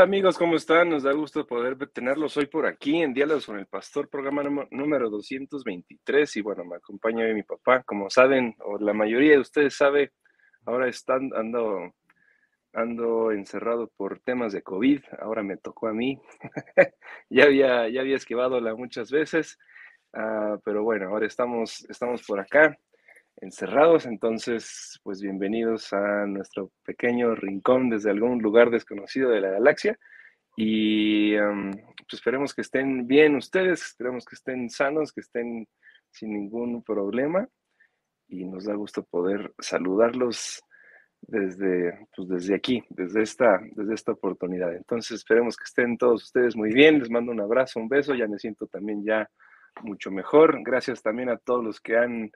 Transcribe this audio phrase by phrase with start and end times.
[0.00, 0.88] Hola amigos, ¿cómo están?
[0.88, 5.10] Nos da gusto poder tenerlos hoy por aquí en Diálogos con el Pastor, programa número
[5.10, 6.36] 223.
[6.36, 7.82] Y bueno, me acompaña hoy mi papá.
[7.82, 10.12] Como saben, o la mayoría de ustedes sabe,
[10.64, 11.92] ahora están, ando,
[12.72, 15.02] ando encerrado por temas de COVID.
[15.20, 16.18] Ahora me tocó a mí.
[17.28, 19.58] ya, había, ya había esquivado muchas veces.
[20.14, 22.74] Ah, pero bueno, ahora estamos, estamos por acá
[23.40, 29.98] encerrados, entonces pues bienvenidos a nuestro pequeño rincón desde algún lugar desconocido de la galaxia
[30.56, 35.66] y pues esperemos que estén bien ustedes, esperemos que estén sanos, que estén
[36.10, 37.48] sin ningún problema
[38.28, 40.62] y nos da gusto poder saludarlos
[41.22, 44.74] desde, pues desde aquí, desde esta, desde esta oportunidad.
[44.74, 48.26] Entonces esperemos que estén todos ustedes muy bien, les mando un abrazo, un beso, ya
[48.26, 49.28] me siento también ya
[49.82, 50.58] mucho mejor.
[50.62, 52.30] Gracias también a todos los que han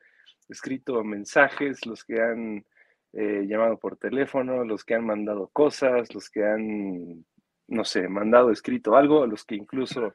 [0.49, 2.65] escrito mensajes, los que han
[3.13, 7.25] eh, llamado por teléfono, los que han mandado cosas, los que han,
[7.69, 10.15] no sé, mandado escrito algo, los que incluso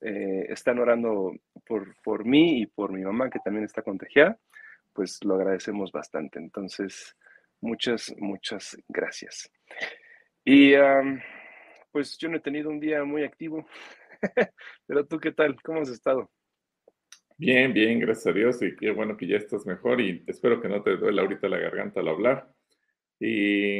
[0.00, 1.32] eh, están orando
[1.66, 4.38] por, por mí y por mi mamá que también está contagiada,
[4.92, 6.38] pues lo agradecemos bastante.
[6.38, 7.16] Entonces,
[7.60, 9.50] muchas, muchas gracias.
[10.44, 10.74] Y
[11.92, 13.66] pues yo no he tenido un día muy activo,
[14.86, 16.30] pero tú qué tal, ¿cómo has estado?
[17.42, 20.68] Bien, bien, gracias a Dios y qué bueno que ya estás mejor y espero que
[20.68, 22.54] no te duele ahorita la garganta al hablar.
[23.18, 23.78] Y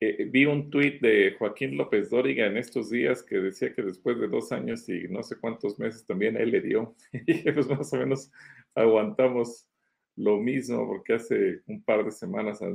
[0.00, 4.20] eh, vi un tuit de Joaquín López Dóriga en estos días que decía que después
[4.20, 7.92] de dos años y no sé cuántos meses también él le dio y pues más
[7.92, 8.30] o menos
[8.76, 9.66] aguantamos
[10.14, 12.68] lo mismo porque hace un par de semanas a,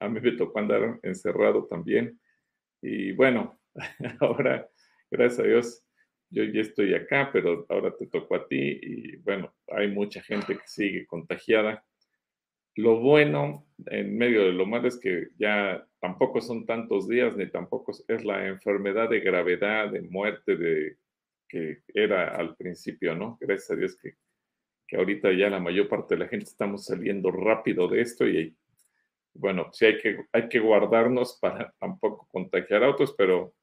[0.00, 2.20] a mí me tocó andar encerrado también
[2.82, 3.60] y bueno,
[4.20, 4.68] ahora
[5.12, 5.84] gracias a Dios
[6.30, 10.56] yo ya estoy acá, pero ahora te tocó a ti y bueno, hay mucha gente
[10.56, 11.84] que sigue contagiada.
[12.76, 17.50] Lo bueno en medio de lo malo es que ya tampoco son tantos días ni
[17.50, 20.96] tampoco es la enfermedad de gravedad, de muerte de
[21.48, 23.36] que era al principio, ¿no?
[23.40, 24.14] Gracias a Dios que,
[24.86, 28.56] que ahorita ya la mayor parte de la gente estamos saliendo rápido de esto y
[29.34, 33.54] bueno, sí hay que, hay que guardarnos para tampoco contagiar a otros, pero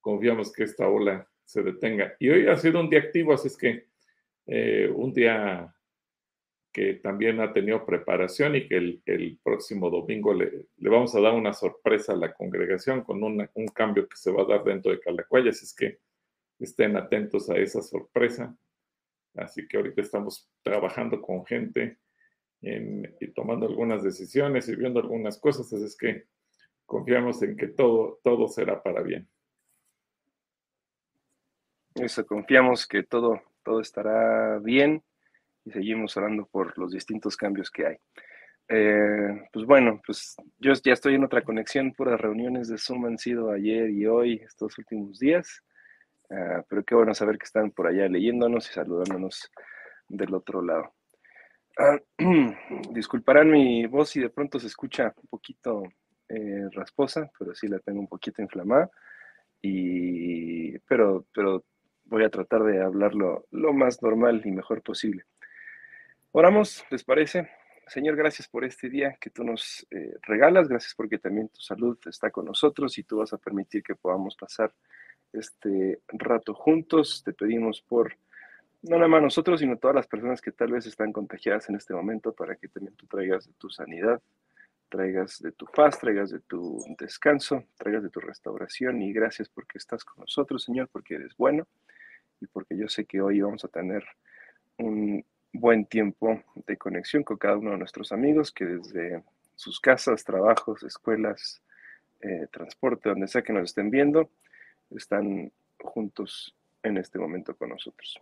[0.00, 2.14] confiamos que esta ola se detenga.
[2.18, 3.89] Y hoy ha sido un día activo, así es que
[4.52, 5.72] eh, un día
[6.72, 11.52] que también ha tenido preparación y que el, próximo domingo le, vamos a dar una
[11.52, 15.50] sorpresa a la congregación con un cambio que se va a dar dentro de Calacuaya,
[15.50, 16.00] así es que
[16.58, 18.56] estén atentos a esa sorpresa.
[19.36, 21.98] Así que ahorita estamos trabajando con gente
[22.60, 26.24] y tomando algunas decisiones y viendo algunas cosas, así es que
[26.86, 29.28] confiamos en que todo, todo será para bien.
[31.94, 35.02] Eso, confiamos que todo, todo estará bien
[35.64, 37.96] y seguimos orando por los distintos cambios que hay.
[38.68, 43.18] Eh, pues bueno, pues yo ya estoy en otra conexión, puras reuniones de Zoom han
[43.18, 45.64] sido ayer y hoy, estos últimos días,
[46.30, 49.50] ah, pero qué bueno saber que están por allá leyéndonos y saludándonos
[50.08, 50.94] del otro lado.
[51.78, 51.98] Ah,
[52.92, 55.82] disculparán mi voz si de pronto se escucha un poquito
[56.28, 58.88] eh, rasposa, pero sí la tengo un poquito inflamada.
[59.62, 61.64] Y, pero, pero
[62.10, 65.24] voy a tratar de hablarlo lo más normal y mejor posible.
[66.32, 67.48] Oramos, ¿les parece?
[67.86, 71.98] Señor, gracias por este día que tú nos eh, regalas, gracias porque también tu salud
[72.06, 74.72] está con nosotros y tú vas a permitir que podamos pasar
[75.32, 77.22] este rato juntos.
[77.24, 78.14] Te pedimos por,
[78.82, 81.94] no nada más nosotros, sino todas las personas que tal vez están contagiadas en este
[81.94, 84.20] momento para que también tú traigas de tu sanidad,
[84.88, 89.78] traigas de tu paz, traigas de tu descanso, traigas de tu restauración y gracias porque
[89.78, 91.66] estás con nosotros, Señor, porque eres bueno
[92.40, 94.04] y porque yo sé que hoy vamos a tener
[94.78, 99.22] un buen tiempo de conexión con cada uno de nuestros amigos que desde
[99.54, 101.62] sus casas, trabajos, escuelas,
[102.20, 104.30] eh, transporte, donde sea que nos estén viendo,
[104.90, 108.20] están juntos en este momento con nosotros.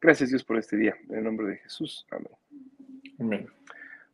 [0.00, 0.96] Gracias Dios por este día.
[1.08, 2.06] En el nombre de Jesús.
[2.10, 2.32] Amén.
[3.18, 3.48] Amén.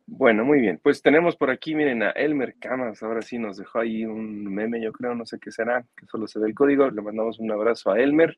[0.05, 0.79] Bueno, muy bien.
[0.81, 3.03] Pues tenemos por aquí, miren, a Elmer Camas.
[3.03, 6.27] Ahora sí nos dejó ahí un meme, yo creo, no sé qué será, que solo
[6.27, 6.89] se ve el código.
[6.89, 8.37] Le mandamos un abrazo a Elmer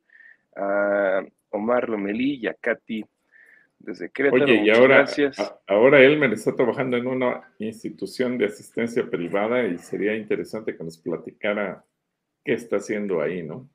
[0.56, 3.04] a Omar Lomelí y a Katy
[3.80, 4.44] desde Querétaro.
[4.44, 5.38] Oye, y ahora, gracias.
[5.68, 10.98] ahora Elmer está trabajando en una institución de asistencia privada y sería interesante que nos
[10.98, 11.84] platicara
[12.44, 13.70] qué está haciendo ahí, ¿no?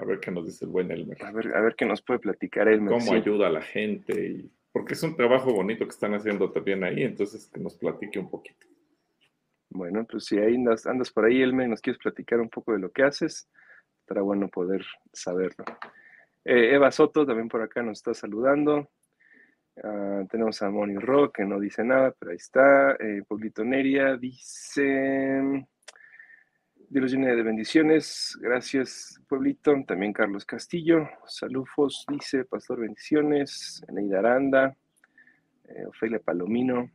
[0.00, 1.22] A ver qué nos dice el buen Elmer.
[1.24, 2.92] A ver, a ver qué nos puede platicar Elmer.
[2.92, 4.44] Cómo ayuda a la gente.
[4.70, 8.30] porque es un trabajo bonito que están haciendo también ahí, entonces que nos platique un
[8.30, 8.66] poquito.
[9.70, 12.78] Bueno, pues si ahí andas, andas por ahí, Elme, nos quieres platicar un poco de
[12.78, 13.48] lo que haces,
[14.08, 15.66] estará bueno poder saberlo.
[16.42, 18.88] Eh, Eva Soto también por acá nos está saludando.
[19.84, 22.92] Ah, tenemos a Moni Rock que no dice nada, pero ahí está.
[22.92, 23.22] Eh,
[23.64, 25.66] Neria dice.
[26.88, 28.38] Dios llene de bendiciones.
[28.40, 29.74] Gracias, Pueblito.
[29.86, 31.06] También Carlos Castillo.
[31.26, 33.84] Salufos dice, Pastor, bendiciones.
[33.88, 34.74] Eneida Aranda.
[35.68, 36.90] Eh, Ofelia Palomino.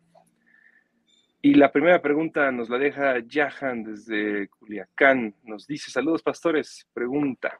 [1.45, 5.35] Y la primera pregunta nos la deja Jahan desde Culiacán.
[5.43, 6.87] Nos dice, saludos pastores.
[6.93, 7.59] Pregunta,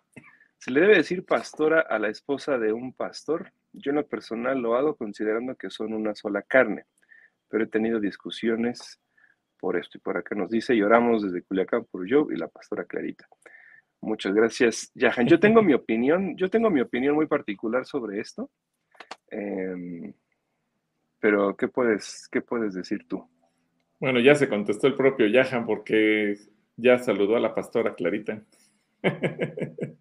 [0.58, 3.52] ¿se le debe decir pastora a la esposa de un pastor?
[3.74, 6.86] Yo en lo personal lo hago considerando que son una sola carne,
[7.50, 9.02] pero he tenido discusiones
[9.60, 9.98] por esto.
[9.98, 13.28] Y por acá nos dice, lloramos desde Culiacán por yo y la pastora Clarita.
[14.00, 15.28] Muchas gracias, Jahan.
[15.28, 18.50] Yo tengo mi opinión, yo tengo mi opinión muy particular sobre esto.
[19.28, 20.14] Em,
[21.20, 23.30] pero, ¿qué puedes, ¿qué puedes decir tú?
[24.04, 26.36] Bueno, ya se contestó el propio Jahan porque
[26.76, 28.44] ya saludó a la pastora Clarita.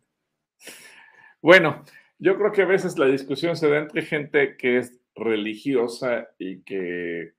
[1.40, 1.84] bueno,
[2.18, 6.64] yo creo que a veces la discusión se da entre gente que es religiosa y
[6.64, 7.34] que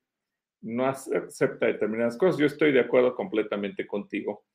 [0.62, 2.40] no acepta determinadas cosas.
[2.40, 4.46] Yo estoy de acuerdo completamente contigo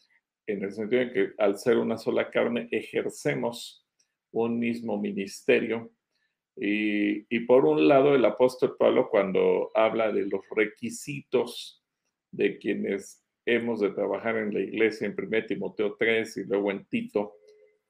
[0.46, 3.86] en el sentido de que al ser una sola carne ejercemos
[4.32, 5.92] un mismo ministerio.
[6.56, 11.84] Y, y, por un lado, el apóstol Pablo, cuando habla de los requisitos
[12.30, 16.84] de quienes hemos de trabajar en la iglesia, en 1 Timoteo 3 y luego en
[16.86, 17.34] Tito,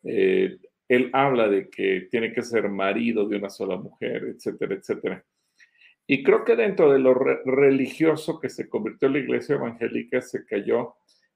[0.05, 0.59] eh,
[0.89, 5.25] él habla de que tiene que ser marido de una sola mujer, etcétera, etcétera.
[6.11, 10.95] Y creo que dentro de lo religioso que se convirtió la iglesia evangélica se cayó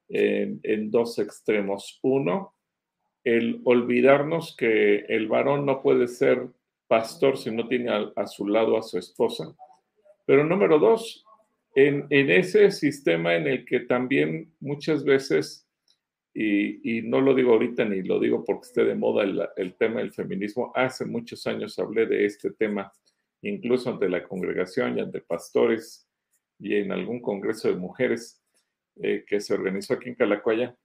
[0.09, 1.99] en, dos extremos.
[2.03, 2.55] Uno,
[3.23, 6.49] el olvidarnos que el varón no puede ser
[6.89, 9.55] pastor si no tiene a, su lado a su esposa.
[10.25, 11.23] Pero número dos,
[11.75, 15.69] en, ese sistema en el que también muchas veces,
[16.35, 20.13] y, no lo digo ahorita ni lo digo porque esté de moda el, tema del
[20.13, 22.93] feminismo, hace muchos años hablé de este tema
[23.43, 26.09] incluso ante la congregación y ante pastores
[26.59, 28.43] y en algún congreso de mujeres
[29.03, 30.77] eh, que se organizó aquí en Calacuaya,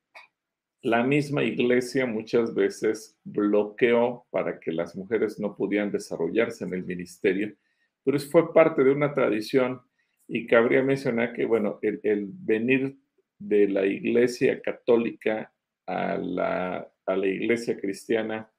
[0.81, 6.83] la misma iglesia muchas veces bloqueó para que las mujeres no pudieran desarrollarse en el
[6.83, 7.55] ministerio,
[8.03, 9.81] pero fue parte de una tradición
[10.27, 12.97] y cabría mencionar que, bueno, el, venir
[13.39, 15.53] de la iglesia católica
[15.85, 18.51] a la, a la iglesia cristiana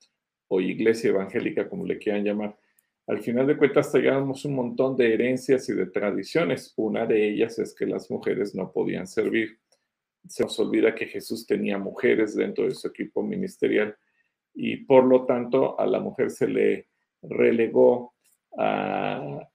[0.48, 2.56] o iglesia evangélica, como le quieran llamar,
[3.08, 6.74] al final de cuentas teníamos un montón de herencias y de tradiciones.
[6.76, 9.58] Una de ellas es que las mujeres no podían servir.
[10.26, 13.96] Se nos olvida que Jesús tenía mujeres dentro de su equipo ministerial
[14.52, 16.88] y por lo tanto a la mujer se le
[17.22, 18.12] relegó
[18.58, 19.48] al,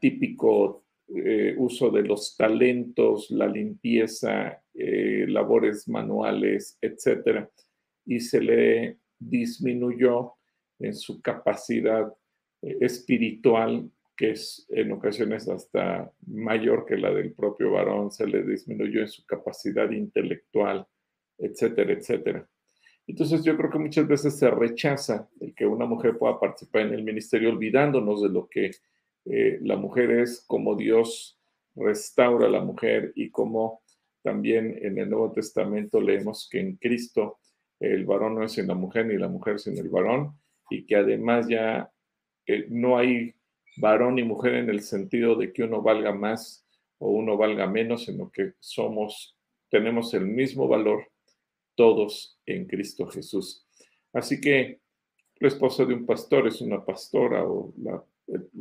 [0.00, 7.46] típico eh, uso de los talentos, la limpieza, eh, labores manuales, etc.
[8.04, 10.34] Y se le disminuyó
[10.78, 12.12] en su capacidad
[12.62, 19.02] espiritual, que es en ocasiones hasta mayor que la del propio varón, se le disminuyó
[19.02, 20.86] en su capacidad intelectual,
[21.38, 22.48] etcétera, etcétera.
[23.06, 26.94] Entonces yo creo que muchas veces se rechaza el que una mujer pueda participar en
[26.94, 28.72] el ministerio olvidándonos de lo que
[29.26, 31.38] eh, la mujer es, como Dios
[31.74, 33.82] restaura a la mujer y como
[34.22, 37.38] también en el Nuevo Testamento leemos que en Cristo
[37.80, 40.32] el varón no es sin la mujer ni la mujer sin el varón
[40.70, 41.90] y que además ya
[42.68, 43.34] no hay
[43.76, 46.66] varón y mujer en el sentido de que uno valga más
[46.98, 49.36] o uno valga menos, sino que somos,
[49.68, 51.10] tenemos el mismo valor
[51.74, 53.66] todos en Cristo Jesús.
[54.12, 54.80] Así que
[55.38, 58.02] la esposa de un pastor es una pastora o la,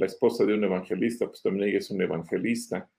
[0.02, 2.90] esposa de un evangelista, pues también ella es un evangelista,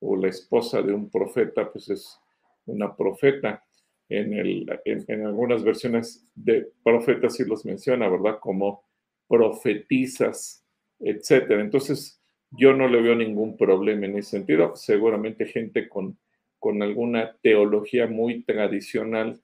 [0.00, 2.18] o la esposa de un profeta, pues es
[2.66, 3.64] una profeta.
[4.08, 8.40] En, el, en algunas versiones de profetas sí los menciona, ¿verdad?
[8.40, 8.82] Como
[9.28, 10.66] profetizas,
[10.98, 11.60] etcétera.
[11.60, 14.74] Entonces, yo no le veo ningún problema en ese sentido.
[14.74, 16.18] Seguramente gente con,
[16.58, 19.40] con alguna teología muy tradicional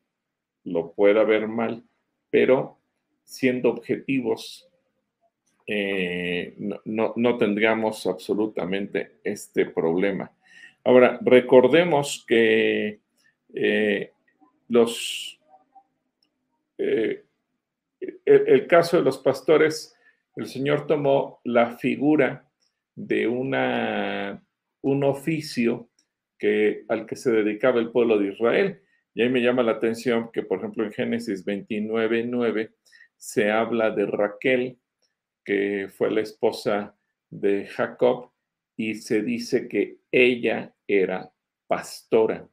[0.65, 1.85] lo pueda ver mal,
[2.31, 2.81] pero
[3.23, 4.69] siendo objetivos,
[5.67, 6.55] eh,
[6.85, 10.31] no, no, tendríamos absolutamente este problema.
[10.85, 13.01] Ahora, recordemos que
[13.53, 14.13] eh,
[14.69, 15.41] los,
[16.79, 17.25] eh,
[18.25, 19.97] el, caso de los pastores,
[20.37, 22.49] el Señor tomó la figura
[22.95, 24.41] de una,
[24.83, 25.89] un oficio
[26.39, 28.81] que, al que se dedicaba el pueblo de Israel.
[29.15, 32.71] Y ahí me llama la atención que, por ejemplo, en Génesis 29, 9,
[33.17, 34.79] se habla de Raquel,
[35.47, 36.97] que fue la esposa
[37.31, 38.33] de Jacob
[38.77, 41.33] y se dice que ella era
[41.69, 42.49] pastora.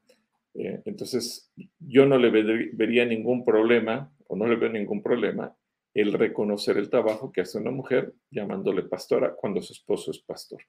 [0.53, 2.29] Eh, entonces, yo no le
[2.73, 5.55] vería ningún problema, o no le veo ningún problema,
[5.93, 10.61] el reconocer el trabajo que hace una mujer llamándole pastora cuando su esposo es pastor.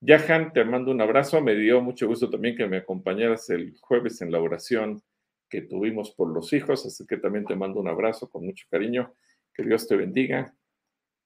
[0.00, 1.40] Yahan, te mando un abrazo.
[1.42, 5.02] Me dio mucho gusto también que me acompañaras el jueves en la oración
[5.48, 9.12] que tuvimos por los hijos, así que también te mando un abrazo con mucho cariño.
[9.52, 10.54] Que Dios te bendiga.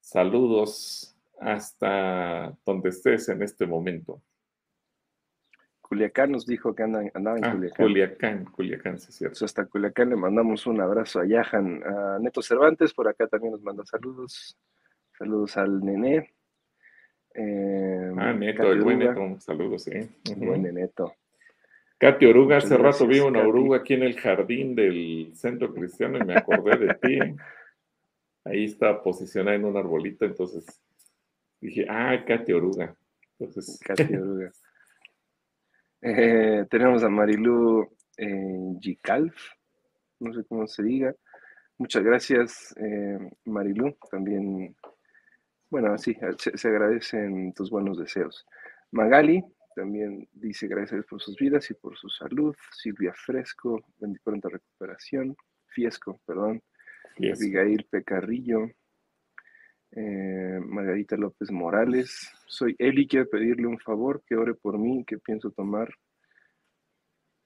[0.05, 4.21] Saludos hasta donde estés en este momento.
[5.81, 7.85] Culiacán nos dijo que andan, andaba en ah, Culiacán.
[7.85, 9.43] Culiacán, Culiacán, sí, cierto.
[9.43, 13.63] hasta Culiacán le mandamos un abrazo a Yahan, a Neto Cervantes, por acá también nos
[13.63, 14.55] manda saludos.
[15.17, 16.35] Saludos al nené.
[17.33, 19.91] Eh, ah, Neto, el buen Neto, saludos, sí.
[20.37, 21.15] Buen Neto.
[21.97, 26.23] Katy Oruga, hace rato vi una oruga aquí en el jardín del centro cristiano y
[26.23, 27.19] me acordé de ti.
[28.45, 30.65] Ahí está posicionada en un arbolito, entonces
[31.59, 32.95] dije, ah, Katy Oruga.
[33.39, 33.79] Entonces...
[33.83, 34.51] Katy Oruga.
[36.01, 39.35] Eh, tenemos a Marilu eh, Gicalf,
[40.19, 41.15] no sé cómo se diga.
[41.77, 43.97] Muchas gracias, eh, Marilu.
[44.11, 44.75] También,
[45.69, 48.45] bueno, sí, se, se, agradecen tus buenos deseos.
[48.91, 49.43] Magali
[49.75, 52.55] también dice gracias por sus vidas y por su salud.
[52.71, 53.83] Silvia Fresco,
[54.23, 55.35] pronta recuperación.
[55.67, 56.61] Fiesco, perdón.
[57.17, 58.69] Abigail Pecarrillo.
[59.91, 62.29] Eh, Margarita López Morales.
[62.47, 65.89] Soy Eli, quiero pedirle un favor, que ore por mí, que pienso tomar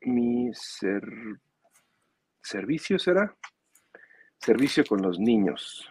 [0.02, 1.04] mi ser...
[2.42, 3.36] servicio, ¿será?
[4.40, 5.88] Servicio con los niños.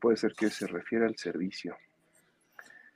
[0.00, 1.76] Puede ser que se refiera al servicio.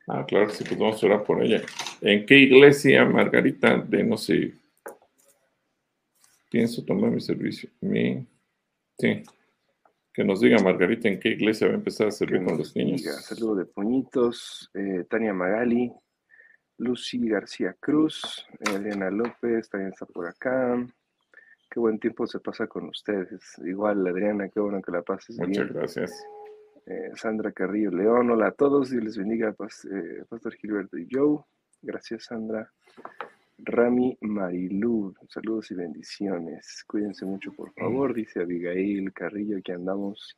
[0.07, 1.63] Ah, claro, sí, pues vamos a orar por ella.
[2.01, 4.55] ¿En qué iglesia, Margarita, de no sé,
[6.51, 7.69] pienso tomar mi servicio?
[7.81, 8.27] Mi,
[8.99, 9.23] sí.
[10.13, 13.03] Que nos diga Margarita en qué iglesia va a empezar a servir con los niños.
[13.03, 15.91] saludo de puñitos, eh, Tania Magali,
[16.79, 20.77] Lucy García Cruz, Elena López también está por acá.
[21.71, 23.41] Qué buen tiempo se pasa con ustedes.
[23.65, 25.63] Igual, Adriana, qué bueno que la pases Muchas bien.
[25.63, 26.27] Muchas gracias.
[26.85, 31.39] Eh, Sandra Carrillo León, hola a todos, y les bendiga, eh, Pastor Gilberto y Joe.
[31.81, 32.71] Gracias, Sandra.
[33.65, 36.83] Rami Marilú, saludos y bendiciones.
[36.85, 40.37] Cuídense mucho, por favor, dice Abigail Carrillo, que andamos.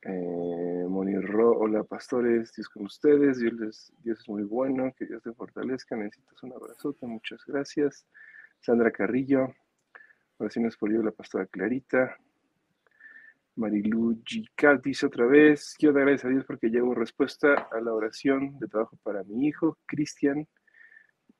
[0.00, 5.32] Eh, Monirro, hola pastores, Dios con ustedes, Dios, Dios es muy bueno, que Dios te
[5.32, 8.06] fortalezca, necesitas un abrazote, muchas gracias.
[8.60, 9.54] Sandra Carrillo,
[10.38, 12.16] oraciones por Dios, la pastora Clarita.
[13.56, 17.92] Marilu Gical dice otra vez, quiero dar gracias a Dios porque llevo respuesta a la
[17.92, 20.46] oración de trabajo para mi hijo, Cristian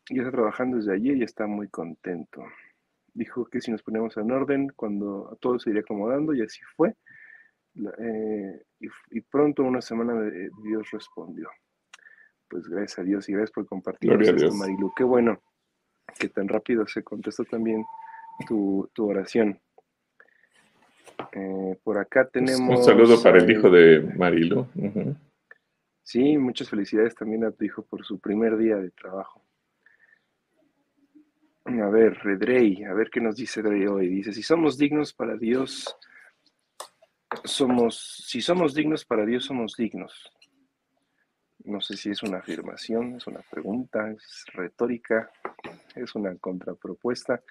[0.09, 2.45] y está trabajando desde ayer y está muy contento.
[3.15, 6.95] Dijo que si nos ponemos en orden, cuando todo se iría acomodando, y así fue.
[7.99, 8.63] Eh,
[9.11, 11.49] y, pronto, una semana, de, Dios respondió.
[12.49, 14.93] Pues gracias a Dios y gracias por compartir esto, Marilu.
[14.97, 15.41] Qué bueno
[16.19, 17.85] que tan rápido se contestó también
[18.47, 19.59] tu, oración.
[21.33, 22.79] Eh, por acá tenemos.
[22.79, 24.67] Un saludo para el hijo de Marilu.
[26.03, 29.46] Sí, muchas felicidades también a tu hijo por su primer día de trabajo.
[31.69, 34.09] A ver, Redrey, a ver qué nos dice Redrey hoy.
[34.09, 35.97] Dice, si somos dignos para Dios,
[37.43, 40.31] somos, si somos dignos para Dios, somos dignos.
[41.65, 45.29] No sé si es una afirmación, es una pregunta, es retórica,
[45.97, 47.43] es una contrapropuesta.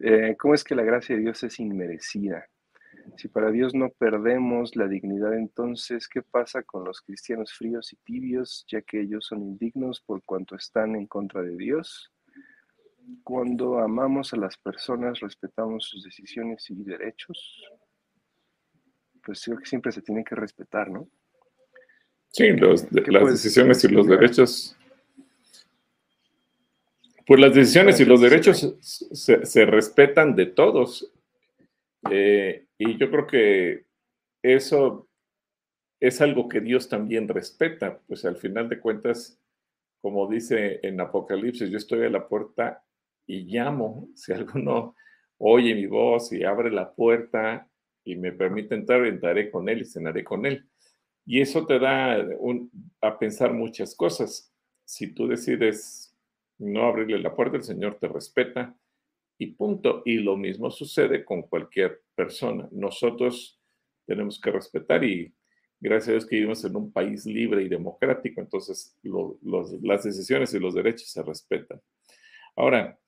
[0.00, 2.44] Eh, ¿Cómo es que la gracia de Dios es inmerecida?
[3.16, 7.96] Si para Dios no perdemos la dignidad, entonces, ¿qué pasa con los cristianos fríos y
[7.98, 12.12] tibios, ya que ellos son indignos por cuanto están en contra de Dios?
[13.24, 17.62] Cuando amamos a las personas, respetamos sus decisiones y derechos,
[19.24, 21.08] pues creo que siempre se tiene que respetar, ¿no?
[22.28, 24.76] Sí, las decisiones y los derechos.
[27.26, 31.12] Pues las decisiones y los derechos se, respetan de todos.
[32.10, 33.84] Eh, y yo creo que
[34.42, 35.08] eso
[36.00, 38.00] es algo que Dios también respeta.
[38.08, 39.38] Pues al final de cuentas,
[40.00, 42.82] como dice en Apocalipsis, yo estoy a la puerta
[43.26, 44.94] y llamo, si alguno
[45.38, 47.68] oye mi voz y abre la puerta
[48.04, 50.68] y me permite entrar, entraré con él y cenaré con él.
[51.24, 52.16] Y eso te da
[53.00, 54.52] a pensar muchas cosas.
[54.84, 56.16] Si tú decides
[56.58, 58.76] no abrirle la puerta, el Señor te respeta
[59.38, 60.02] y punto.
[60.04, 62.68] Y lo mismo sucede con cualquier persona.
[62.72, 63.60] Nosotros
[64.06, 65.32] tenemos que respetar y
[65.80, 70.60] gracias a Dios que vivimos en un país libre y democrático, entonces las decisiones y
[70.60, 71.80] los derechos se respetan.
[72.54, 72.98] Ahora,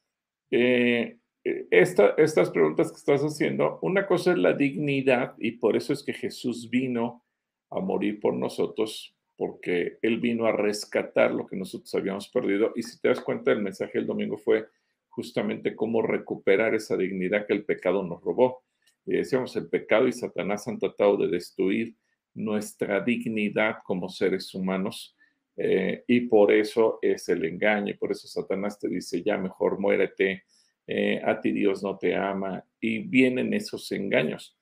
[0.51, 5.93] eh, eh, estas preguntas que estás haciendo, una cosa es la dignidad y por eso
[5.93, 7.25] es que Jesús vino
[7.71, 12.73] a morir por nosotros porque Él vino a rescatar lo que nosotros habíamos perdido.
[12.77, 14.69] Y si te das cuenta, el mensaje del domingo fue
[15.09, 18.63] justamente cómo recuperar esa dignidad que el pecado nos robó.
[19.07, 21.97] Y decíamos, el pecado y Satanás han tratado de destruir
[22.33, 25.14] nuestra dignidad como seres humanos.
[25.57, 29.79] Eh, y por eso es el engaño, y por eso Satanás te dice, ya mejor
[29.79, 30.45] muérete,
[30.87, 34.59] eh, a ti Dios no te ama, y vienen esos engaños.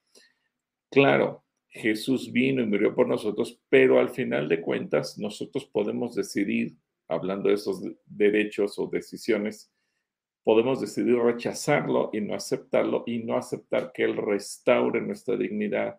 [0.91, 6.77] Claro, Jesús vino y murió por nosotros, pero al final de cuentas nosotros podemos decidir,
[7.09, 9.73] hablando de esos derechos o decisiones,
[10.45, 15.99] podemos decidir rechazarlo y no aceptarlo y no aceptar que Él restaure nuestra dignidad.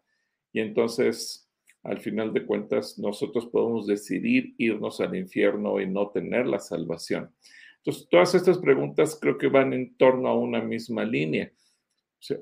[0.51, 1.49] Y entonces,
[1.83, 7.29] al final de cuentas, nosotros podemos decidir irnos al infierno y no tener la salvación.
[7.77, 11.51] Entonces, todas estas preguntas creo que van en torno a una misma línea.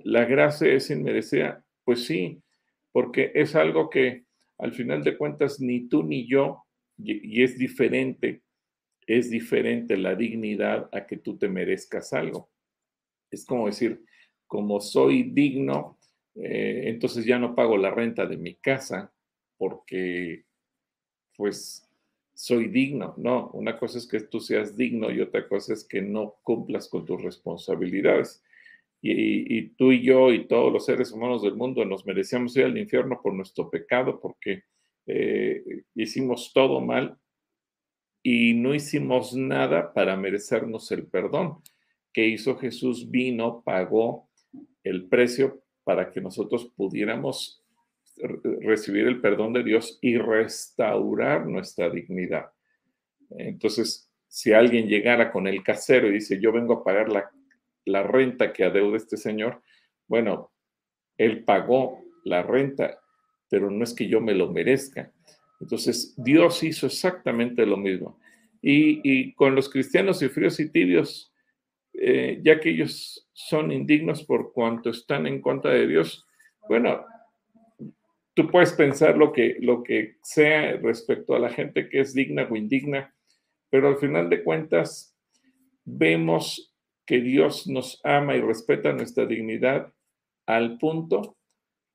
[0.04, 1.66] ¿La gracia es inmerecida?
[1.84, 2.44] Pues sí,
[2.92, 4.26] porque es algo que
[4.60, 6.64] al final de cuentas ni tú ni yo,
[7.00, 8.44] y, es diferente,
[9.08, 12.52] es diferente la dignidad a que tú te merezcas algo.
[13.32, 14.04] Es como decir,
[14.46, 15.98] como soy digno,
[16.36, 19.12] eh, entonces ya no pago la renta de mi casa
[19.62, 20.44] porque
[21.38, 21.88] pues
[22.34, 23.14] soy digno.
[23.18, 26.90] No, una cosa es que tú seas digno y otra cosa es que no cumplas
[26.90, 28.44] con tus responsabilidades
[29.04, 32.78] y, tú y yo y todos los seres humanos del mundo nos merecíamos ir al
[32.78, 34.64] infierno por nuestro pecado, porque
[35.06, 37.20] eh, hicimos todo mal
[38.24, 41.62] y no hicimos nada para merecernos el perdón.
[42.12, 43.12] que hizo Jesús?
[43.12, 44.28] Vino, pagó
[44.84, 47.61] el precio para que nosotros pudiéramos
[48.62, 52.52] recibir el perdón de Dios y restaurar nuestra dignidad.
[53.30, 57.32] Entonces, si alguien llegara con el casero y dice, yo vengo a pagar la
[57.86, 59.62] la renta que adeuda este señor,
[60.08, 60.52] bueno,
[61.18, 63.00] él pagó la renta,
[63.50, 65.12] pero no es que yo me lo merezca.
[65.60, 68.20] Entonces, Dios hizo exactamente lo mismo.
[68.62, 71.34] Y, con los cristianos y fríos y tibios,
[71.94, 76.26] eh, ya que ellos son indignos por cuanto están en contra de Dios,
[76.70, 77.04] bueno,
[78.34, 82.48] tú puedes pensar lo que, lo que sea respecto a la gente que es digna
[82.50, 83.14] o indigna,
[83.70, 85.16] pero al final de cuentas
[85.84, 86.74] vemos
[87.06, 89.94] que Dios nos ama y respeta nuestra dignidad
[90.46, 91.38] al punto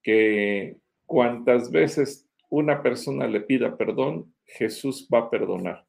[0.02, 5.86] que cuantas veces una persona le pida perdón, Jesús va a perdonar.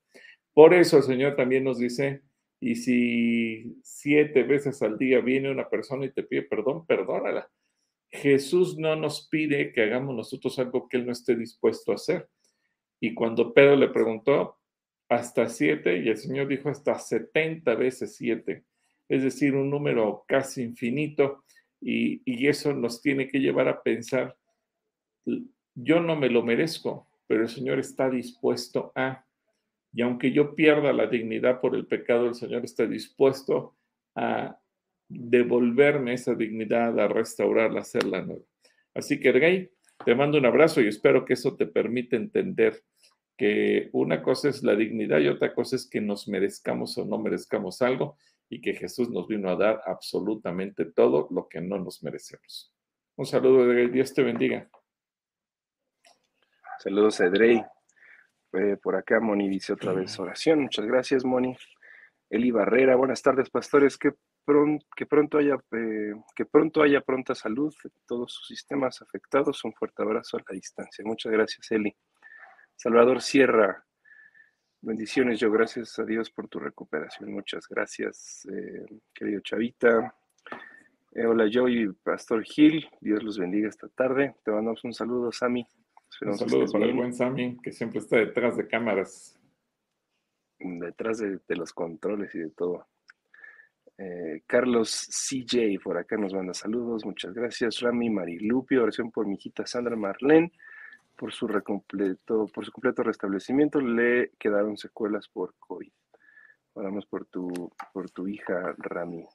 [0.53, 2.23] Por eso el Señor también nos dice,
[2.60, 7.49] y si siete veces al día viene una persona y te pide perdón, perdónala.
[8.10, 12.30] Jesús no nos pide que hagamos nosotros algo que Él no esté dispuesto a hacer.
[13.00, 14.58] Y cuando Pedro le preguntó,
[15.10, 18.65] hasta siete, y el Señor dijo hasta setenta veces siete
[19.10, 21.43] es decir, un número casi infinito,
[21.80, 24.36] y, eso nos tiene que llevar a pensar,
[25.76, 29.26] yo no me lo merezco, pero el Señor está dispuesto a,
[29.93, 33.76] y aunque yo pierda la dignidad por el pecado, el Señor está dispuesto
[34.15, 34.60] a
[35.10, 38.43] devolverme esa dignidad, a restaurarla, a hacerla nueva.
[38.93, 39.72] Así que, Ergay,
[40.06, 42.84] te mando un abrazo y espero que eso te permita entender
[43.38, 47.20] que una cosa es la dignidad y otra cosa es que nos merezcamos o no
[47.20, 48.17] merezcamos algo
[48.50, 52.74] y que Jesús nos vino a dar absolutamente todo lo que no nos merecemos.
[53.15, 54.70] Un saludo de Dios te bendiga.
[56.80, 57.63] Saludos, Edrey.
[58.82, 60.62] por acá Moni dice otra vez oración.
[60.62, 61.56] Muchas gracias, Moni.
[62.30, 63.98] Eli Barrera, buenas tardes, pastores.
[64.47, 69.63] Que, que, pronto haya, eh, que pronto haya pronta salud de todos sus sistemas afectados.
[69.65, 71.03] Un fuerte abrazo a la distancia.
[71.05, 71.93] Muchas gracias, Eli.
[72.75, 73.88] Salvador Sierra,
[74.79, 77.33] Bendiciones, yo gracias a Dios por tu recuperación.
[77.33, 80.15] Muchas gracias, eh, querido Chavita.
[81.13, 82.88] Eh, hola, yo y Pastor Gil.
[83.01, 84.36] Dios los bendiga esta tarde.
[84.45, 85.67] Te mandamos un saludo, Sami.
[86.21, 89.39] Un saludo para el buen Sami, que siempre está detrás de cámaras.
[90.60, 92.88] Detrás de, los controles y de todo.
[93.97, 97.05] Eh, Carlos CJ por acá nos manda saludos.
[97.05, 97.79] Muchas gracias.
[97.79, 100.51] Rami Marilupi, oración por mi hijita Sandra Marlene
[101.17, 105.91] por su, recompleto, por su completo restablecimiento le quedaron secuelas por COVID.
[106.73, 109.25] Oramos por tu, por tu hija Rami.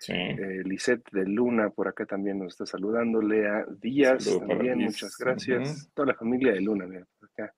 [0.00, 0.12] Sí.
[0.12, 3.22] Eh, Lisette de Luna por acá también nos está saludando.
[3.22, 5.88] Lea Díaz también, muchas gracias.
[5.94, 7.54] Toda la familia de Luna, por acá.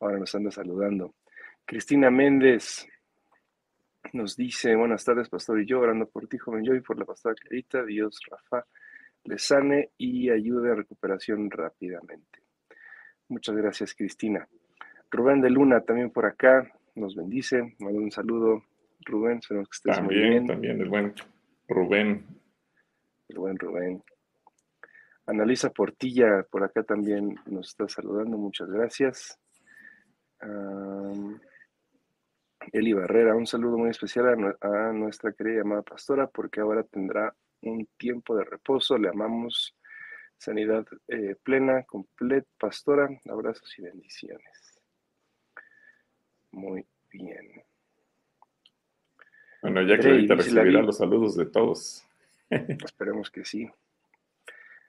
[0.00, 1.14] Ahora nos anda saludando.
[1.64, 2.86] Cristina Méndez
[4.12, 7.04] nos dice, buenas tardes, pastor y yo, orando por ti, joven yo, y por la
[7.04, 7.84] pastora Clarita.
[7.84, 8.64] Dios, Rafa,
[9.24, 12.40] le sane y ayude a recuperación rápidamente.
[13.28, 14.48] Muchas gracias, Cristina.
[15.10, 17.76] Rubén de Luna también por acá nos bendice.
[17.78, 18.64] Mando un saludo,
[19.04, 19.40] Rubén.
[19.40, 20.46] Que estés también, muy bien.
[20.46, 21.14] También, el buen
[21.68, 22.24] Rubén.
[23.28, 24.02] El buen Rubén.
[25.26, 28.38] Analisa Portilla por acá también nos está saludando.
[28.38, 29.38] Muchas gracias.
[32.72, 37.88] Eli Barrera, un saludo muy especial a, nuestra querida amada pastora, porque ahora tendrá un
[37.96, 38.98] tiempo de reposo.
[38.98, 39.76] Le amamos
[40.36, 43.08] sanidad eh, plena, completa, pastora.
[43.28, 44.80] Abrazos y bendiciones.
[46.52, 47.62] Muy bien.
[49.62, 52.06] Bueno, ya que ahorita recibirá los saludos de todos.
[52.50, 53.68] Esperemos que sí.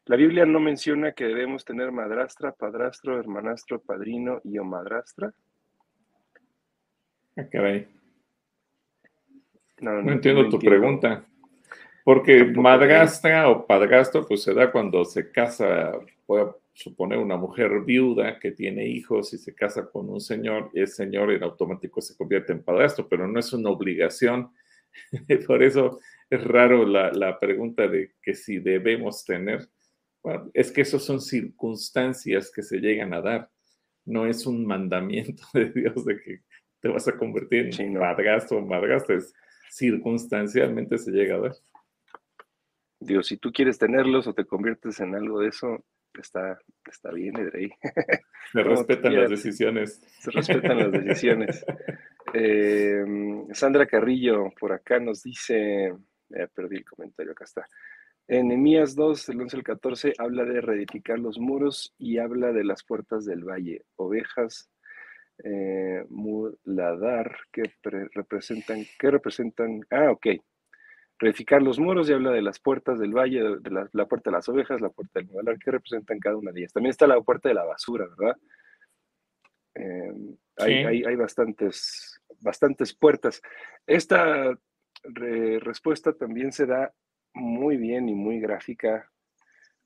[0.06, 5.34] La Biblia no menciona que debemos tener madrastra, padrastro, hermanastro, padrino y o madrastra.
[7.40, 7.88] Ah, caray.
[9.80, 11.26] No, entiendo tu pregunta.
[12.04, 15.94] Porque madrastra o padrastro, pues se da cuando se casa,
[16.28, 20.70] voy a suponer, una mujer viuda que tiene hijos y se casa con un señor,
[20.74, 24.52] y el señor en automático se convierte en padrastro, pero no es una obligación.
[25.48, 26.00] Por eso
[26.30, 29.70] es raro la, la pregunta de que si debemos tener.
[30.22, 33.50] Bueno, es que eso son circunstancias que se llegan a dar.
[34.04, 36.49] No es un mandamiento de Dios de que
[36.82, 39.18] te vas a convertir en madrastro o madrastra.
[39.70, 41.56] circunstancialmente se llega a dar.
[43.00, 45.86] Dios, si tú quieres tenerlos o te conviertes en algo de eso,
[46.20, 47.72] está, está bien, Edrey.
[48.52, 50.02] Se respetan las decisiones.
[50.20, 51.66] Se respetan las decisiones.
[52.32, 55.96] Em, Sandra Carrillo por acá nos dice,
[56.54, 57.66] perdí el comentario, acá está.
[58.28, 62.64] En Emías 2, el 11 al 14, habla de reedificar los muros y habla de
[62.64, 64.70] las puertas del valle, ovejas,
[65.44, 67.64] eh, muladar, que
[68.14, 69.82] representan, ¿qué representan?
[69.90, 70.28] Ah, ok.
[71.18, 74.48] Reedificar los muros y habla de las puertas del valle, de la, puerta de las
[74.50, 76.74] ovejas, la puerta del muladar, ¿qué representan cada una de ellas?
[76.74, 78.38] También está la puerta de la basura, ¿verdad?
[79.76, 83.42] Em, hay, hay, bastantes, bastantes puertas.
[83.86, 84.58] Esta
[85.04, 86.94] respuesta también se da
[87.34, 89.10] muy bien y muy gráfica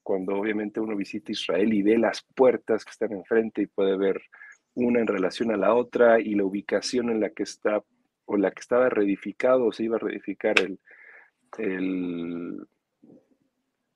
[0.02, 4.22] cuando obviamente uno visita Israel y ve las puertas que están enfrente y puede ver
[4.76, 7.84] una en relación a la otra y la ubicación en la que está
[8.26, 10.80] o la que estaba reedificado o se iba a reedificar el,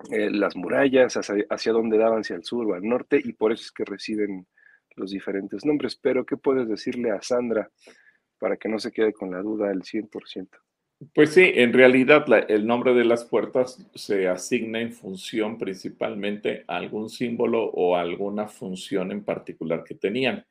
[0.09, 3.63] las murallas, hacia, hacia dónde daban, hacia el sur o al norte, y por eso
[3.63, 4.45] es que reciben
[4.95, 5.95] los diferentes nombres.
[5.95, 7.69] Pero, ¿qué puedes decirle a Sandra
[8.39, 10.49] para que no se quede con la duda al 100%?
[11.13, 16.77] Pues sí, en realidad el nombre de las puertas se asigna en función principalmente a
[16.77, 20.43] algún símbolo o alguna función en particular que tenían.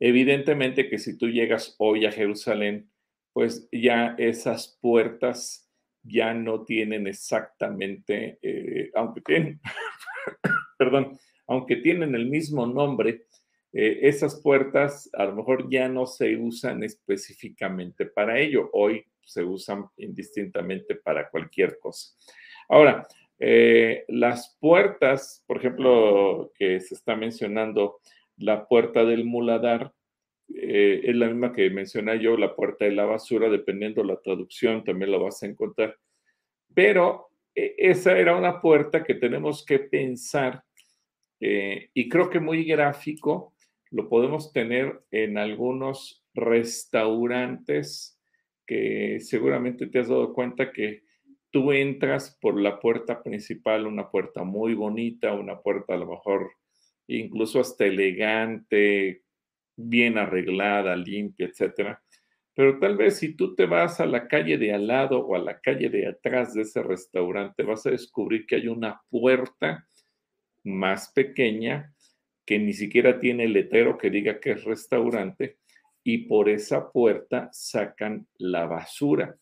[0.00, 2.90] Evidentemente que si tú llegas hoy a Jerusalén,
[3.32, 5.70] pues ya esas puertas
[6.02, 9.60] ya no tienen exactamente, eh, aunque tienen,
[10.78, 13.26] perdón, aunque tienen el mismo nombre,
[13.72, 18.70] eh, esas puertas a lo mejor ya no se usan específicamente para ello.
[18.72, 22.14] Hoy se usan indistintamente para cualquier cosa.
[22.68, 23.06] Ahora,
[23.38, 28.00] eh, las puertas, por ejemplo, que se está mencionando,
[28.36, 29.92] la puerta del muladar,
[30.54, 34.84] eh, es la misma que mencioné yo, la puerta de la basura, dependiendo la traducción,
[34.84, 35.96] también lo vas a encontrar.
[36.74, 40.62] Pero e, esa era una puerta que tenemos que pensar,
[41.40, 43.54] eh, y creo que muy gráfico,
[43.90, 48.20] lo podemos tener en algunos restaurantes
[48.66, 51.04] que seguramente te has dado cuenta que
[51.50, 56.50] tú entras por la puerta principal, una puerta muy bonita, una puerta a lo mejor
[57.06, 59.22] incluso hasta elegante,
[59.76, 62.02] bien arreglada, limpia, etcétera.
[62.54, 65.40] Pero tal vez si tú te vas a la calle de al lado o a
[65.40, 69.88] la calle de atrás de ese restaurante, vas a descubrir que hay una puerta
[70.62, 71.92] más pequeña
[72.46, 75.58] que ni siquiera tiene letrero que diga que es restaurante
[76.04, 79.36] y por esa puerta sacan la basura.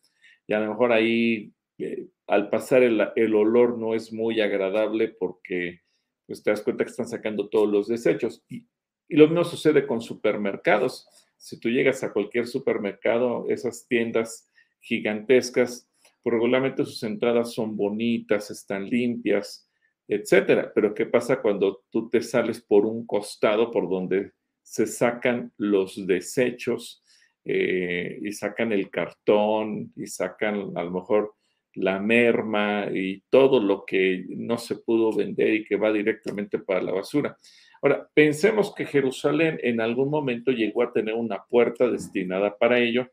[0.46, 5.80] Y a lo mejor ahí eh, al pasar el, olor no es muy agradable porque
[6.26, 8.42] pues, te das cuenta que están sacando todos los desechos.
[8.48, 8.66] Y,
[9.08, 11.06] lo mismo sucede con supermercados.
[11.36, 15.90] Si tú llegas a cualquier supermercado, esas tiendas gigantescas,
[16.22, 19.68] pues regularmente sus entradas son bonitas, están limpias,
[20.08, 20.72] etcétera.
[20.74, 24.32] Pero ¿qué pasa cuando tú te sales por un costado por donde
[24.62, 27.02] se sacan los desechos
[27.44, 31.34] eh, y sacan el cartón y sacan a lo mejor
[31.74, 36.82] la merma y todo lo que no se pudo vender y que va directamente para
[36.82, 37.36] la basura.
[37.80, 43.08] Ahora, pensemos que Jerusalén en algún momento llegó a tener una puerta destinada para ello,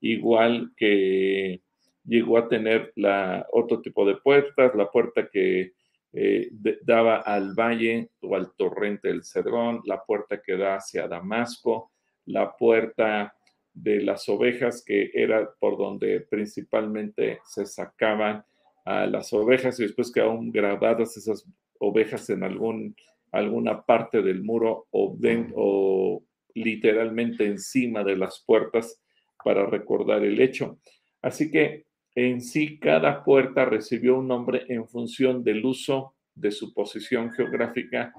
[0.00, 1.60] igual que
[2.04, 5.72] llegó a tener la, otro tipo de puertas, la puerta que
[6.12, 6.48] eh,
[6.82, 11.90] daba al valle o al torrente del Cedrón, la puerta que da hacia Damasco,
[12.26, 13.34] la puerta
[13.74, 18.44] de las ovejas, que era por donde principalmente se sacaban
[18.84, 21.46] a las ovejas y después quedaban grabadas esas
[21.78, 22.96] ovejas en algún,
[23.32, 26.22] alguna parte del muro o,
[26.56, 29.02] literalmente encima de las puertas
[29.44, 30.78] para recordar el hecho.
[31.20, 36.72] Así que en sí cada puerta recibió un nombre en función del uso de su
[36.72, 38.14] posición geográfica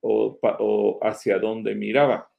[0.00, 2.30] o, hacia dónde miraba.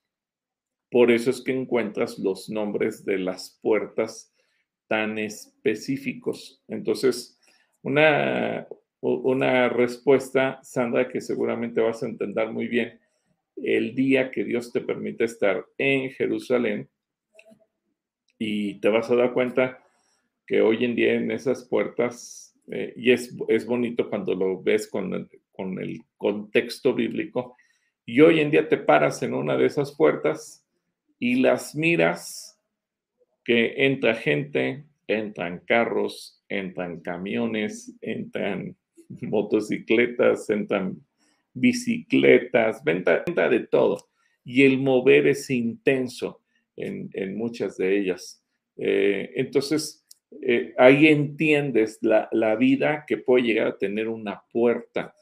[0.90, 4.34] Por eso es que encuentras los nombres de las puertas
[4.88, 6.64] tan específicos.
[6.68, 7.40] Entonces,
[7.82, 8.68] una,
[9.02, 13.00] una respuesta, Sandra, que seguramente vas a entender muy bien,
[13.58, 16.90] el día que Dios te permite estar en Jerusalén
[18.38, 19.84] y te vas a dar cuenta
[20.46, 24.88] que hoy en día en esas puertas, eh, y es, es, bonito cuando lo ves
[24.88, 27.58] con con el contexto bíblico,
[28.06, 30.67] y hoy en día te paras en una de esas puertas
[31.20, 32.60] y las miras
[33.44, 38.76] que entra gente, entran carros, entran camiones, entran
[39.22, 40.98] motocicletas, entran
[41.54, 44.10] bicicletas, venta, venta de todo.
[44.44, 46.42] Y el mover es intenso
[46.76, 48.44] en, muchas de ellas.
[48.78, 50.06] Eh, entonces,
[50.42, 55.14] eh, ahí entiendes la, la, vida que puede llegar a tener una puerta.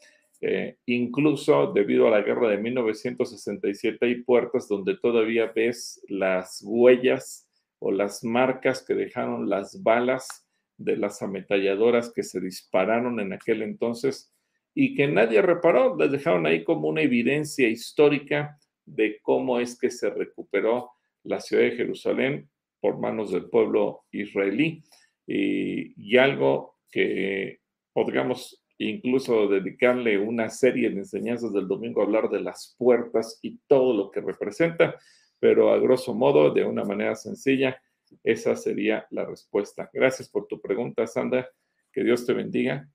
[0.41, 7.49] Eh, incluso debido a la guerra de 1967 hay puertas donde todavía ves las huellas
[7.79, 10.45] o las marcas que dejaron las balas
[10.77, 14.33] de las ametralladoras que se dispararon en aquel entonces
[14.73, 19.89] y que nadie reparó, las dejaron ahí como una evidencia histórica de cómo es que
[19.89, 20.91] se recuperó
[21.23, 24.83] la ciudad de Jerusalén por manos del pueblo israelí.
[25.27, 27.59] Y, algo que
[27.93, 33.57] podríamos incluso dedicarle una serie de enseñanzas del domingo a hablar de las puertas y
[33.67, 34.99] todo lo que representa,
[35.39, 37.81] pero a grosso modo, de una manera sencilla,
[38.23, 39.89] esa sería la respuesta.
[39.93, 41.49] Gracias por tu pregunta, Sandra.
[41.91, 42.89] Que Dios te bendiga.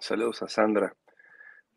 [0.00, 0.96] Saludos a Sandra.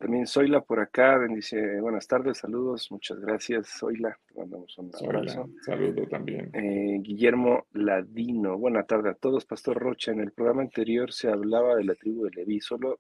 [0.04, 5.50] También Zoila por acá, bendice, buenas tardes, saludos, muchas gracias, Zoila, te mandamos un abrazo.
[5.62, 6.52] saludo también.
[6.54, 11.78] Eh, Guillermo Ladino, buena tarde a todos, Pastor Rocha, en el programa anterior se hablaba
[11.78, 13.00] de la tribu de Leví, solo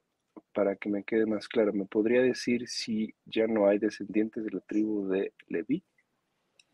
[0.53, 4.51] para que me quede más claro, ¿me podría decir si ya no hay descendientes de
[4.51, 5.83] la tribu de Leví?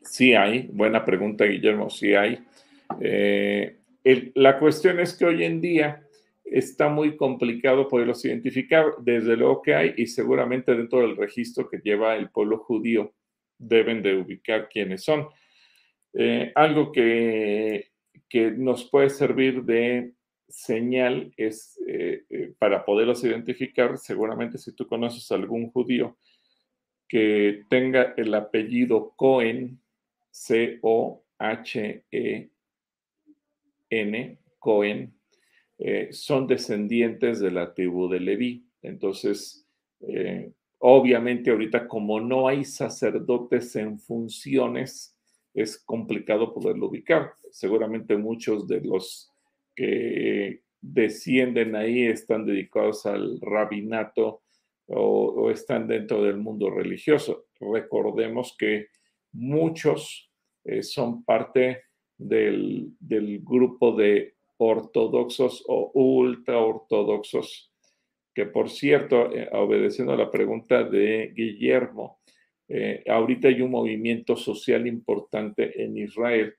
[0.03, 2.45] Sí hay, buena pregunta, Guillermo, sí hay.
[2.99, 3.79] Eh,
[4.35, 6.03] la cuestión es que hoy en día
[6.51, 8.85] está muy complicado poderlos identificar.
[8.99, 13.13] Desde luego que hay, y seguramente dentro del registro que lleva el pueblo judío
[13.57, 15.27] deben de ubicar quiénes son.
[16.13, 17.91] Eh, algo que,
[18.27, 20.13] que, nos puede servir de
[20.47, 26.17] señal es eh, eh, para poderlos identificar, seguramente si tú conoces a algún judío
[27.07, 29.79] que tenga el apellido Cohen,
[30.31, 31.19] C-O-H-E-N,
[34.59, 35.18] Cohen,
[35.79, 38.65] eh, son descendientes de la tribu de Leví.
[38.81, 39.65] Entonces,
[40.01, 45.15] eh, obviamente ahorita como no hay sacerdotes en funciones,
[45.53, 47.31] es complicado poderlo ubicar.
[47.51, 49.31] Seguramente muchos de los
[49.73, 54.41] que descienden ahí están dedicados al rabinato
[54.87, 57.45] o, están dentro del mundo religioso.
[57.59, 58.87] Recordemos que
[59.31, 60.29] muchos
[60.65, 61.83] eh, son parte
[62.17, 67.71] del, del grupo de ortodoxos o ultra ortodoxos,
[68.33, 72.19] que por cierto, eh, obedeciendo a la pregunta de Guillermo,
[72.67, 76.53] eh, ahorita hay un movimiento social importante en Israel,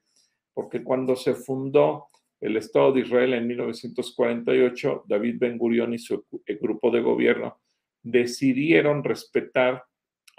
[0.54, 2.08] porque cuando se fundó
[2.40, 6.24] el Estado de Israel en 1948, David Ben Gurion y su
[6.60, 7.60] grupo de gobierno
[8.02, 9.84] decidieron respetar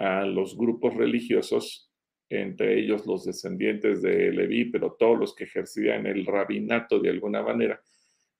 [0.00, 1.91] a los grupos religiosos
[2.40, 7.42] entre ellos los descendientes de Leví, pero todos los que ejercían el rabinato de alguna
[7.42, 7.80] manera,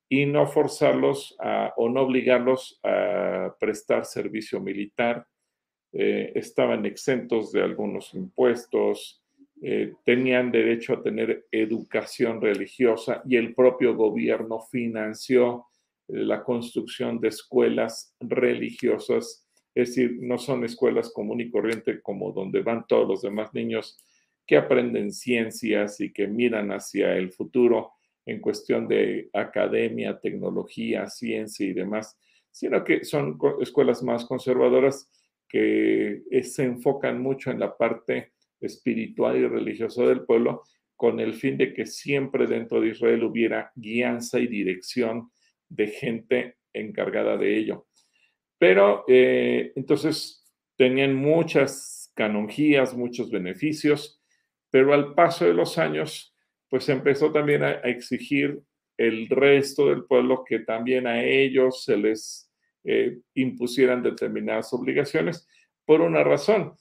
[0.08, 1.36] y no forzarlos
[1.76, 5.26] o no obligarlos a prestar servicio militar.
[5.94, 9.22] Eh, estaban exentos de algunos impuestos,
[9.62, 15.66] eh, tenían derecho a tener educación religiosa y el propio gobierno financió
[16.08, 22.62] la construcción de escuelas religiosas es decir, no son escuelas común y corriente como donde
[22.62, 23.98] van todos los demás niños
[24.46, 27.92] que aprenden ciencias y que miran hacia el futuro
[28.26, 32.18] en cuestión de academia, tecnología, ciencia y demás,
[32.50, 35.10] sino que son escuelas más conservadoras
[35.48, 40.62] que eh, se enfocan mucho en la parte espiritual y religiosa del pueblo
[40.96, 45.30] con el fin de que siempre dentro de Israel hubiera guianza y dirección
[45.68, 47.86] de gente encargada de ello.
[48.62, 50.46] Pero eh, entonces
[50.76, 54.22] tenían muchas canonjías, muchos beneficios,
[54.70, 56.32] pero al paso de los años,
[56.68, 58.62] pues empezó también a, exigir
[58.96, 62.52] el resto del pueblo que también a ellos se les
[62.84, 65.48] eh, impusieran determinadas obligaciones
[65.84, 66.76] por una razón,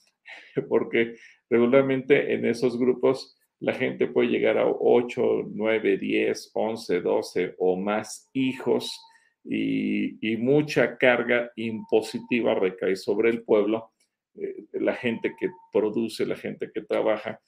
[0.70, 1.16] porque
[1.50, 7.76] regularmente en esos grupos la gente puede llegar a 8, 9, 10, 11, 12 o
[7.76, 9.02] más hijos
[9.44, 13.92] y, mucha carga impositiva recae sobre el pueblo,
[14.36, 17.40] eh, la gente que produce, la gente que trabaja.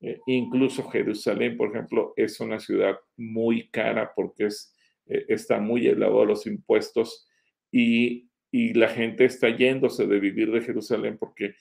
[0.00, 4.74] Eh, incluso Jerusalén, por ejemplo, es una ciudad muy cara porque es,
[5.06, 7.28] eh, está muy elevado los impuestos
[7.70, 11.54] y, la gente está yéndose de vivir de Jerusalén porque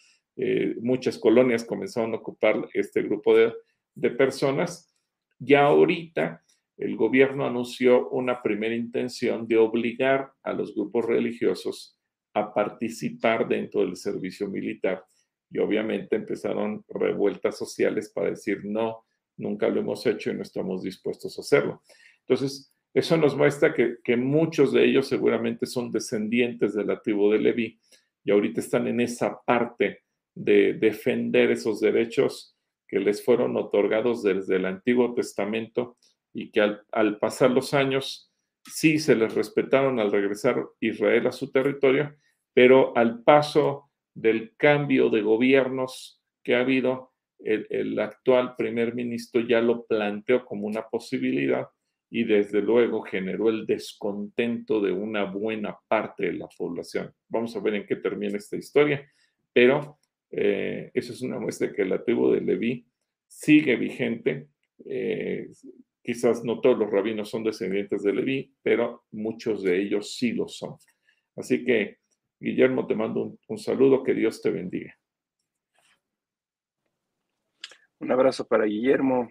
[0.82, 3.54] muchas colonias comenzaron a ocupar este grupo de,
[3.93, 4.91] de personas.
[5.38, 6.41] Ya ahorita
[6.80, 11.98] el gobierno anunció una primera intención de obligar a los grupos religiosos
[12.34, 15.04] a participar dentro del servicio militar.
[15.52, 20.84] Y obviamente empezaron revueltas sociales para decir, no, nunca lo hemos hecho y no estamos
[20.84, 21.82] dispuestos a hacerlo.
[22.22, 27.39] Entonces, eso nos muestra que, muchos de ellos seguramente son descendientes de la tribu de
[27.39, 27.80] Leví
[28.24, 32.56] y ahorita están en esa parte de defender esos derechos
[32.88, 35.98] que les fueron otorgados desde el Antiguo Testamento
[36.34, 36.62] y que
[36.92, 38.32] al, pasar los años
[38.65, 42.15] sí se les respetaron al regresar Israel a su territorio,
[42.54, 49.42] pero al paso del cambio de gobiernos que ha habido, el, el, actual primer ministro
[49.42, 51.68] ya lo planteó como una posibilidad
[52.10, 57.13] y desde luego generó el descontento de una buena parte de la población.
[57.28, 59.10] Vamos a ver en qué termina esta historia,
[59.54, 60.00] pero
[60.32, 62.86] eh, eso es una muestra que la tribu de Leví
[63.28, 64.48] sigue vigente.
[64.86, 65.50] Eh,
[66.10, 70.48] quizás no todos los rabinos son descendientes de Leví, pero muchos de ellos sí lo
[70.48, 70.76] son.
[71.36, 72.00] Así que,
[72.39, 74.98] Guillermo, te mando un, saludo, que Dios te bendiga.
[78.00, 79.30] Un abrazo para Guillermo.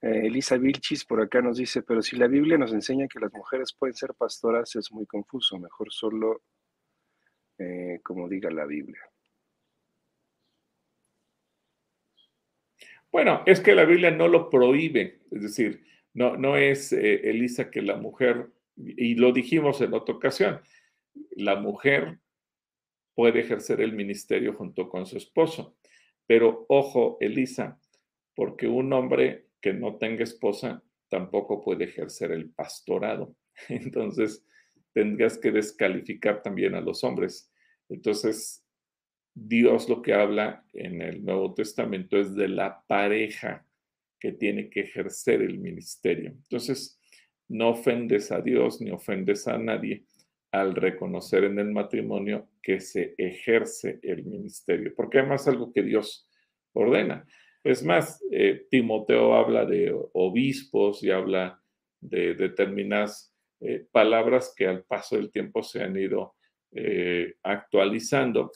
[0.00, 3.32] Eh, Elisa Vilchis por acá nos dice, pero si la Biblia nos enseña que las
[3.32, 5.58] mujeres pueden ser pastoras, es muy confuso.
[5.58, 6.42] Mejor solo
[8.04, 9.00] como diga la Biblia.
[13.10, 17.70] Bueno, es que la Biblia no lo prohíbe, es decir, no, no es, eh, Elisa,
[17.70, 20.60] que la mujer, y lo dijimos en otra ocasión,
[21.30, 22.18] la mujer
[23.14, 25.76] puede ejercer el ministerio junto con su esposo,
[26.26, 27.80] pero ojo, Elisa,
[28.34, 33.34] porque un hombre que no tenga esposa tampoco puede ejercer el pastorado.
[33.68, 34.44] Entonces,
[34.92, 37.50] tendrías que descalificar también a los hombres.
[37.88, 38.64] Entonces,
[39.46, 43.64] Dios lo que habla en el Nuevo Testamento es de la pareja
[44.18, 46.30] que tiene que ejercer el ministerio.
[46.30, 47.00] Entonces,
[47.48, 50.04] no ofendes a Dios ni ofendes a nadie
[50.50, 55.82] al reconocer en el matrimonio que se ejerce el ministerio, porque además es algo que
[55.82, 56.28] Dios
[56.72, 57.26] ordena.
[57.62, 61.62] Es más, eh, Timoteo habla de obispos y habla
[62.00, 66.34] de determinadas eh, palabras que al paso del tiempo se han ido
[66.72, 68.50] eh, actualizando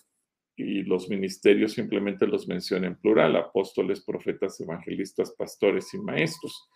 [0.56, 6.68] y los ministerios simplemente los menciona en plural, apóstoles, profetas, evangelistas, pastores y maestros.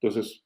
[0.00, 0.44] Entonces,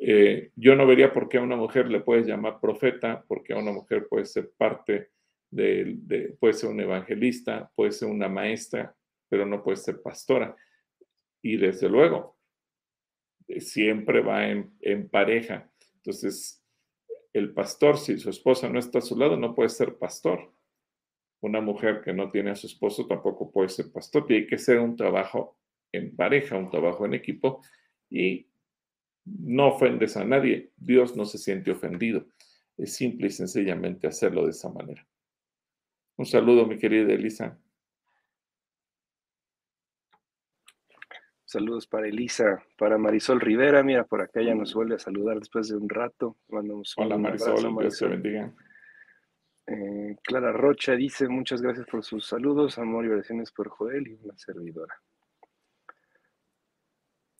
[0.00, 3.58] eh, yo no vería por qué a una mujer le puedes llamar profeta, porque a
[3.58, 5.10] una mujer puede ser parte
[5.50, 8.94] de, puede ser un evangelista, puede ser una maestra,
[9.28, 10.54] pero no puede ser pastora.
[11.42, 12.38] Y desde luego,
[13.58, 15.70] siempre va en, en pareja.
[15.96, 16.62] Entonces,
[17.32, 20.55] el pastor, si su esposa no está a su lado, no puede ser pastor
[21.40, 24.26] una mujer que no tiene a su esposo tampoco puede ser pastor.
[24.26, 25.58] Tiene que ser un trabajo
[25.92, 27.62] en pareja, un trabajo en equipo
[28.10, 28.48] y
[29.24, 30.72] no ofendes a nadie.
[30.76, 32.26] Dios no se siente ofendido.
[32.76, 35.06] Es simple y sencillamente hacerlo de esa manera.
[36.16, 37.58] Un saludo, mi querida Elisa.
[41.44, 43.82] Saludos para Elisa, para Marisol Rivera.
[43.82, 46.36] Mira, por acá ya nos vuelve a saludar después de un rato.
[46.48, 48.52] Mandamos Hola, Marisol, Dios te bendiga.
[49.66, 54.12] Eh, Clara Rocha dice, muchas gracias por sus saludos, amor y oraciones por Joel y
[54.22, 54.94] una servidora.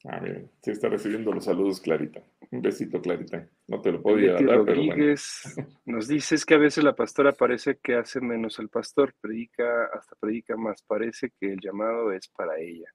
[0.04, 2.22] Ah, bien, sí está recibiendo los saludos, Clarita.
[2.50, 3.48] Un besito, Clarita.
[3.66, 5.80] No te lo podía dar, Rodríguez pero bueno.
[5.86, 10.14] nos dice que a veces la pastora parece que hace menos el pastor, predica, hasta
[10.16, 12.88] predica más, parece que el llamado es para ella.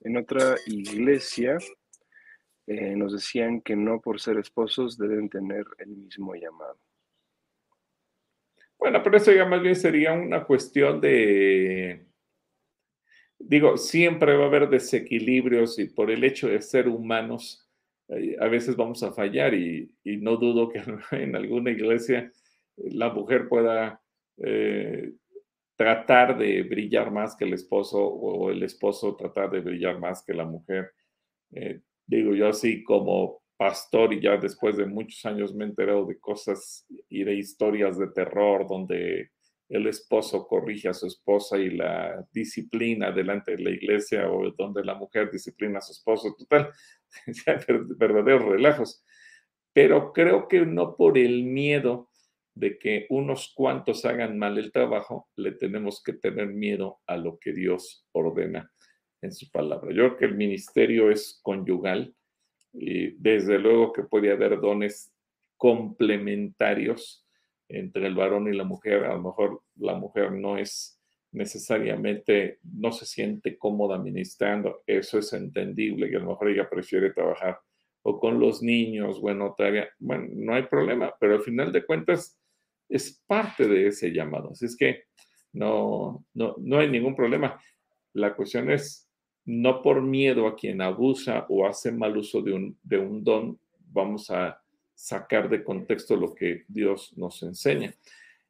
[0.00, 1.58] En otra iglesia
[2.66, 6.78] eh, nos decían que no por ser esposos deben tener el mismo llamado.
[8.78, 12.06] Bueno, pero eso ya más bien sería una cuestión de,
[13.38, 17.68] digo, siempre va a haber desequilibrios y por el hecho de ser humanos,
[18.08, 20.80] eh, a veces vamos a fallar y, no dudo que
[21.12, 22.30] en alguna iglesia
[22.76, 24.00] la mujer pueda
[24.38, 25.12] eh,
[25.76, 30.34] tratar de brillar más que el esposo o el esposo tratar de brillar más que
[30.34, 30.92] la mujer.
[31.52, 36.04] Eh, digo yo así como pastor y ya después de muchos años me he enterado
[36.06, 39.30] de cosas y de historias de terror donde
[39.68, 44.84] el esposo corrige a su esposa y la disciplina delante de la iglesia o donde
[44.84, 46.70] la mujer disciplina a su esposo, total,
[47.98, 49.04] verdaderos relajos.
[49.72, 52.10] Pero creo que no por el miedo
[52.54, 57.38] de que unos cuantos hagan mal el trabajo, le tenemos que tener miedo a lo
[57.38, 58.72] que Dios ordena
[59.20, 59.90] en su palabra.
[59.90, 62.15] Yo creo que el ministerio es conyugal
[62.78, 65.12] y desde luego que puede haber dones
[65.56, 67.26] complementarios
[67.68, 69.04] entre el varón y la mujer.
[69.04, 71.00] A lo mejor la mujer no es
[71.32, 77.10] necesariamente, no se siente cómoda ministrando, eso es entendible, que a lo mejor ella prefiere
[77.12, 77.58] trabajar
[78.08, 79.20] o con los niños,
[79.56, 82.38] todavía, bueno, no hay problema, pero al final de cuentas
[82.88, 84.52] es parte de ese llamado.
[84.52, 85.06] Así es que
[85.52, 87.60] no, no, no hay ningún problema.
[88.12, 89.05] La cuestión es,
[89.46, 93.58] no por miedo a quien abusa o hace mal uso de un, don,
[93.92, 94.60] vamos a
[94.94, 97.94] sacar de contexto lo que Dios nos enseña.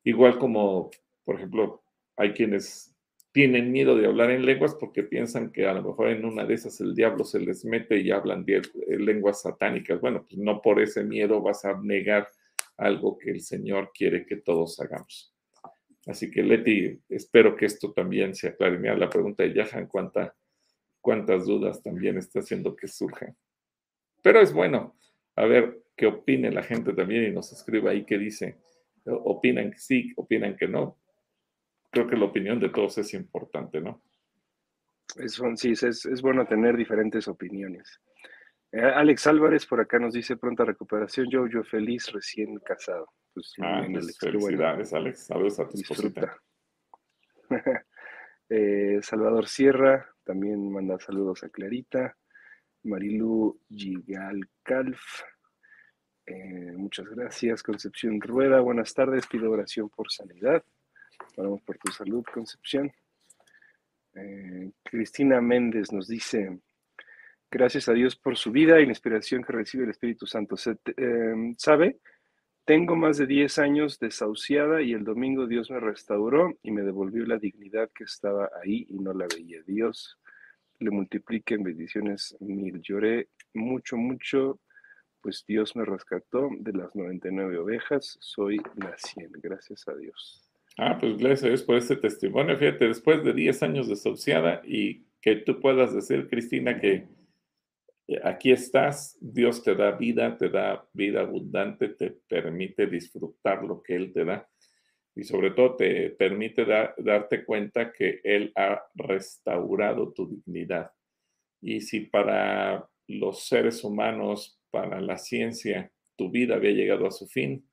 [0.03, 0.91] Igual como,
[1.25, 1.83] por ejemplo,
[2.17, 2.95] hay quienes
[3.31, 6.55] tienen miedo de hablar en lenguas porque piensan que a lo mejor en una de
[6.55, 8.63] esas el diablo se les mete y hablan eh,
[8.99, 10.01] lenguas satánicas.
[10.01, 12.27] Bueno, pues no por ese miedo vas a negar
[12.79, 15.35] algo que el Señor quiere que todos hagamos.
[16.07, 18.79] Así que Leti, espero que esto también se aclare.
[18.79, 20.35] Mira, la pregunta de Yahan, ¿cuánta,
[21.07, 23.37] cuántas dudas también está haciendo que surjan.
[24.23, 24.97] Pero es bueno,
[25.37, 28.59] a ver, que opine la gente también y nos escriba ahí qué dice.
[29.05, 30.99] Opinan que sí, opinan que no.
[31.93, 34.03] Creo que la opinión de todos es importante, ¿no?
[35.15, 38.01] Es, sí, es, es bueno tener diferentes opiniones.
[38.73, 41.31] Eh, Alex Álvarez por acá nos dice pronta recuperación.
[41.31, 43.07] Yo, yo feliz, recién casado.
[43.33, 45.27] Pues, ah, bien, pues, Alex, felicidades, Alex.
[45.27, 46.37] Saludos a tu esposita.
[48.49, 52.17] eh, Salvador Sierra también manda saludos a Clarita.
[52.85, 55.23] Marilu Gigalcalf.
[56.27, 58.61] Eh, muchas gracias, Concepción Rueda.
[58.61, 60.65] Buenas tardes, pido oración por sanidad.
[61.37, 62.93] Oramos por tu salud, Concepción.
[64.15, 66.59] Eh, Cristina Méndez nos dice,
[67.51, 70.57] gracias a Dios por su vida y la inspiración que recibe el Espíritu Santo.
[70.97, 72.01] Em, ¿Sabe?
[72.67, 77.25] Tengo más de 10 años desahuciada y el domingo Dios me restauró y me devolvió
[77.25, 79.63] la dignidad que estaba ahí y no la veía.
[79.65, 80.19] Dios
[80.81, 82.81] le multiplique en bendiciones mil.
[82.83, 84.59] Lloré mucho, mucho
[85.23, 90.51] pues Dios me rescató de las 99 ovejas, soy la 100, gracias a Dios.
[90.77, 92.57] Ah, pues gracias a Dios por este testimonio.
[92.57, 97.07] Fíjate, después de 10 años desahuciada y que tú puedas decir, Cristina, que
[98.23, 103.97] aquí estás, Dios te da vida, te da vida abundante, te permite disfrutar lo que
[103.97, 104.49] Él te da
[105.17, 106.67] y sobre todo te permite
[106.99, 110.93] darte cuenta que Él ha restaurado tu dignidad.
[111.61, 117.27] Y si para los seres humanos para la ciencia tu vida había llegado a su
[117.27, 117.67] fin,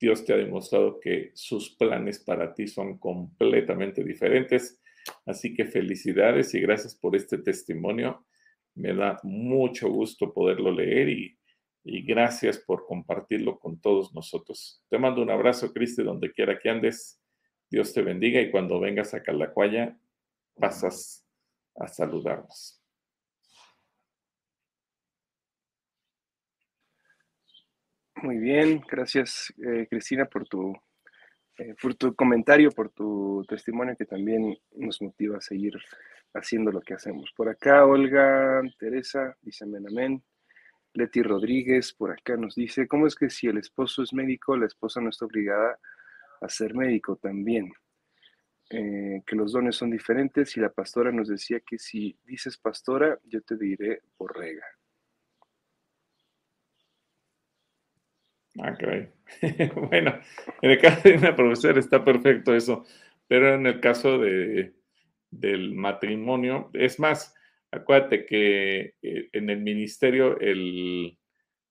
[0.00, 4.80] Dios te ha demostrado que sus planes para ti son completamente diferentes.
[5.26, 8.24] Así que felicidades y gracias por este testimonio.
[8.78, 11.34] Me da mucho gusto poderlo leer y,
[11.84, 14.84] gracias por compartirlo con todos nosotros.
[14.88, 17.20] Te mando un abrazo, Cristi, donde quiera que andes.
[17.68, 19.98] Dios te bendiga y cuando vengas a Calacuaya,
[20.54, 21.26] pasas
[21.74, 22.80] a saludarnos.
[28.22, 30.76] Muy bien, gracias eh, Cristina por tu,
[31.58, 35.74] eh, por tu comentario, por tu testimonio que también nos motiva a seguir
[36.34, 37.32] haciendo lo que hacemos.
[37.36, 40.22] Por acá Olga Teresa dice amén, amén.
[40.94, 44.66] Leti Rodríguez por acá nos dice, ¿cómo es que si el esposo es médico, la
[44.66, 45.78] esposa no está obligada
[46.40, 47.72] a ser médico también?
[48.70, 53.18] Eh, que los dones son diferentes y la pastora nos decía que si dices pastora,
[53.24, 54.64] yo te diré borrega.
[58.60, 58.76] Ah,
[59.88, 60.18] bueno,
[60.62, 62.84] en el caso de una profesora está perfecto eso,
[63.28, 64.74] pero en el caso de,
[65.30, 67.34] del matrimonio, es más,
[67.70, 71.18] acuérdate que eh, en el ministerio el,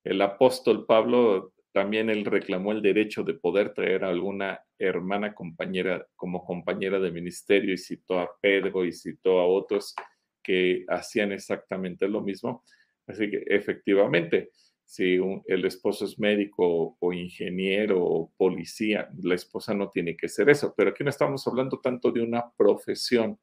[0.04, 6.08] el apóstol Pablo también él reclamó el derecho de poder traer a alguna hermana compañera
[6.16, 9.94] como compañera de ministerio y citó a Pedro y citó a otros
[10.42, 12.64] que hacían exactamente lo mismo.
[13.06, 14.50] Así que efectivamente,
[14.84, 20.50] si el esposo es médico o ingeniero o policía, la esposa no tiene que ser
[20.50, 20.74] eso.
[20.76, 23.38] Pero aquí no estamos hablando tanto de una profesión,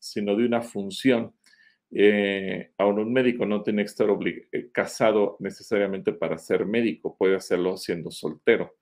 [0.00, 1.32] sino de una función.
[1.92, 7.76] Eh, un médico no tiene que estar eh, casado necesariamente para ser médico, puede hacerlo
[7.76, 8.76] siendo soltero,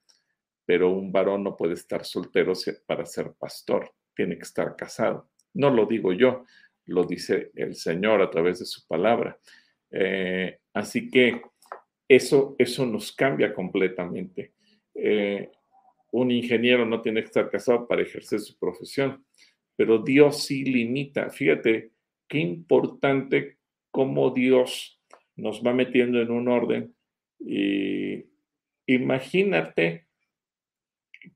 [0.65, 2.53] pero un varón no puede estar soltero
[2.87, 5.29] para ser pastor, tiene que estar casado.
[5.55, 6.45] No lo digo yo,
[6.87, 9.39] lo dice el Señor a través de su palabra.
[9.91, 11.43] Eh, así que
[12.07, 14.53] eso, eso nos cambia completamente.
[14.95, 15.51] Eh,
[16.11, 19.25] un ingeniero no tiene que estar casado para ejercer su profesión,
[19.79, 21.31] pero Dios sí limita.
[21.31, 21.93] Fíjate
[22.27, 23.59] qué importante
[23.93, 25.01] cómo Dios
[25.37, 26.97] nos va metiendo en un orden.
[27.39, 28.25] Y
[28.87, 30.09] imagínate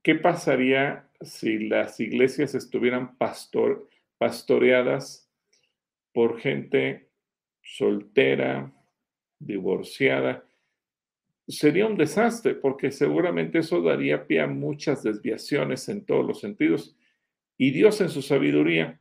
[0.01, 3.87] qué pasaría si las iglesias estuvieran pastor,
[4.17, 5.31] pastoreadas
[6.11, 7.07] por gente
[7.61, 8.73] soltera,
[9.39, 10.43] divorciada,
[11.47, 16.97] sería un desastre porque seguramente eso daría pie a muchas desviaciones en todos los sentidos.
[17.63, 18.99] Y Dios en su sabiduría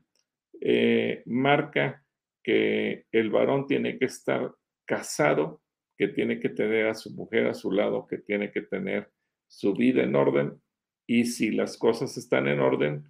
[0.61, 2.07] eh, marca
[2.45, 4.55] que el varón tiene que estar
[4.85, 5.61] casado,
[5.99, 9.11] que tiene que tener a su mujer a su lado, que tiene que tener
[9.49, 10.63] su vida en orden.
[11.09, 13.05] Y si las cosas están en orden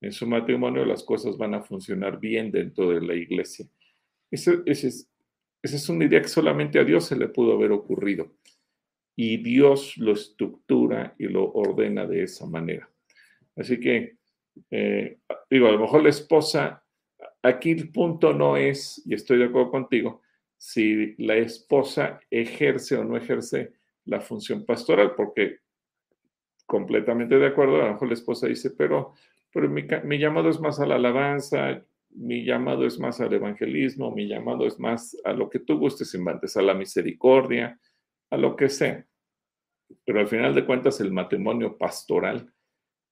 [0.00, 3.66] en su matrimonio, las cosas van a funcionar bien dentro de la iglesia.
[4.30, 5.10] Esa es,
[5.64, 8.36] es una idea que solamente a Dios se le pudo haber ocurrido
[9.16, 12.88] y Dios lo estructura y lo ordena de esa manera.
[13.56, 14.21] Así que,
[14.70, 15.18] eh,
[15.50, 16.84] digo, a lo mejor la esposa,
[17.42, 20.22] aquí el punto no es, y estoy de acuerdo contigo,
[20.56, 23.72] si la esposa ejerce o no ejerce
[24.04, 25.58] la función pastoral, porque
[26.66, 29.14] completamente de acuerdo, a lo mejor la esposa dice, pero,
[29.52, 34.28] pero mi, llamado es más a la alabanza, mi llamado es más al evangelismo, mi
[34.28, 37.78] llamado es más a lo que tú gustes invantes, a la misericordia,
[38.30, 39.04] a lo que sea.
[40.04, 42.52] Pero al final de cuentas el matrimonio pastoral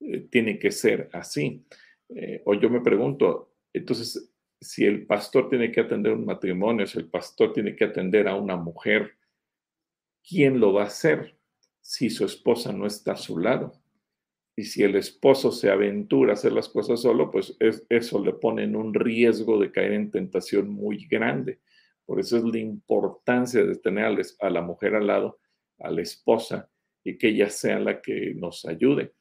[0.00, 1.64] eh, tiene que ser así.
[2.08, 6.98] Eh, o yo me pregunto, entonces, si el pastor tiene que atender un matrimonio, si
[6.98, 9.16] el pastor tiene que atender a una mujer,
[10.26, 11.36] ¿quién lo va a hacer
[11.80, 13.72] si su esposa no está a su lado?
[14.56, 17.56] Y si el esposo se aventura a hacer las cosas solo, pues
[17.88, 21.60] eso le pone en un riesgo de caer en tentación muy grande.
[22.04, 24.04] Por eso es la importancia de tener
[24.40, 25.38] a la mujer al lado,
[25.78, 26.68] a la esposa,
[27.04, 29.14] y que ella sea la que nos ayude.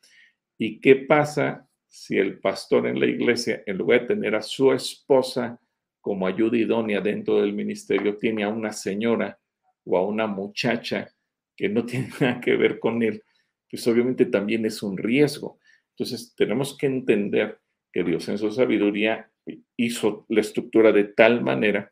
[0.60, 4.74] ¿Y qué pasa si el pastor en la iglesia, en lugar de tener a su
[4.74, 5.60] esposa
[6.02, 9.40] como ayuda idónea dentro del ministerio, tiene a una señora
[9.86, 11.10] o a una muchacha
[11.56, 13.24] que no tiene nada que ver con él?
[13.72, 15.60] Pues obviamente también es un riesgo.
[15.92, 17.60] Entonces tenemos que entender
[17.92, 19.32] que Dios en su sabiduría
[19.78, 21.92] hizo la estructura de tal manera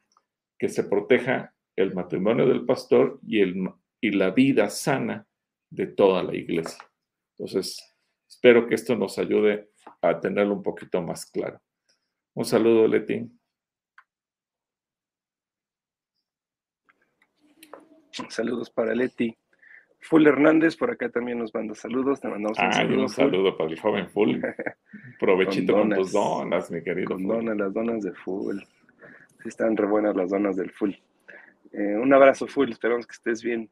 [0.60, 3.42] que se proteja el matrimonio del pastor y,
[4.02, 5.26] y la vida sana
[5.70, 6.84] de toda la iglesia.
[7.38, 7.97] Entonces,
[8.48, 9.72] espero que esto nos ayude
[10.02, 11.60] a tenerlo un poquito más claro.
[12.34, 13.30] Un saludo, Leti.
[18.30, 19.38] Saludos para Leti.
[20.00, 22.22] Full Hernández, por acá también nos manda saludos.
[22.22, 23.02] Te mandamos un saludo.
[23.02, 24.38] Un saludo para el joven Full.
[25.20, 27.08] Provechito con, tus donas, mi querido.
[27.08, 28.60] Con donas, las donas de Full
[29.44, 30.92] están re buenas las donas del full.
[31.72, 33.70] Eh, un abrazo full, esperamos que estés bien.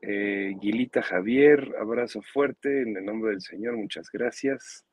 [0.00, 4.84] Eh, Guilita Javier, abrazo fuerte en el nombre del Señor, muchas gracias.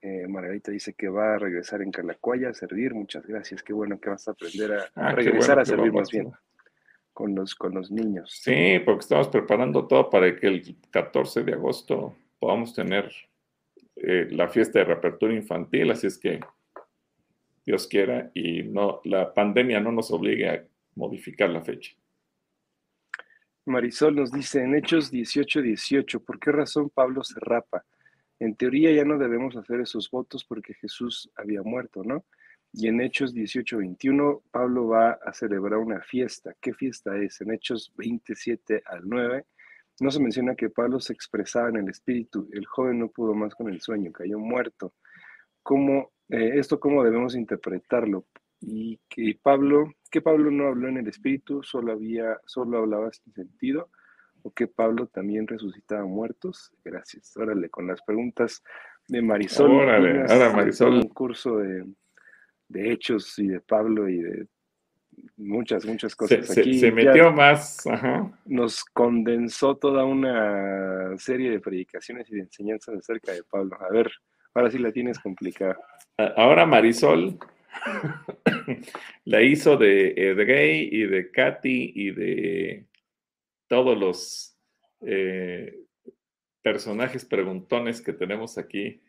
[0.00, 3.98] Eh, Margarita dice que va a regresar en Calacuaya a servir, muchas gracias, qué bueno
[3.98, 6.30] que vas a aprender a, ah, regresar a servir más bien
[7.12, 8.38] con los, con los niños.
[8.42, 13.10] Sí, porque estamos preparando todo para que el 14 de agosto podamos tener
[13.96, 16.40] la fiesta de reapertura infantil, así es que
[17.64, 20.64] Dios quiera, y no, la pandemia no nos obligue a
[20.96, 21.94] modificar la fecha.
[23.66, 27.84] Marisol nos dice en Hechos 18, 18, ¿por qué razón Pablo se rapa?
[28.38, 32.24] En teoría ya no debemos hacer esos votos porque Jesús había muerto, ¿no?
[32.72, 36.54] Y en Hechos 18, 21, Pablo va a celebrar una fiesta.
[36.60, 37.40] ¿Qué fiesta es?
[37.40, 39.44] En Hechos 27 al 9,
[40.00, 42.48] no se menciona que Pablo se expresaba en el espíritu.
[42.52, 44.94] El joven no pudo más con el sueño, cayó muerto.
[45.62, 48.26] ¿Cómo eh, esto cómo debemos interpretarlo.
[48.60, 53.34] Y que Pablo, que Pablo no habló en el espíritu, solo había, solo hablaba sin
[53.34, 53.90] sentido,
[54.42, 56.70] o que Pablo también resucitaba muertos.
[56.84, 57.36] Gracias.
[57.36, 58.62] Órale, con las preguntas
[59.08, 59.72] de Marisol.
[59.72, 60.98] Órale, ahora Marisol.
[60.98, 61.84] Un curso de,
[62.68, 64.46] de, hechos y de Pablo y de
[65.36, 66.46] muchas, muchas cosas.
[66.46, 67.82] Se, se metió más.
[68.44, 73.76] Nos condensó toda una serie de predicaciones y de enseñanzas acerca de Pablo.
[73.80, 74.12] A ver,
[74.54, 75.76] ahora sí la tienes complicada.
[76.36, 77.36] Ahora Marisol
[79.24, 82.86] la hizo de Edgay y de Katy y de
[83.68, 84.56] todos los
[85.02, 85.80] eh,
[86.62, 89.00] personajes preguntones que tenemos aquí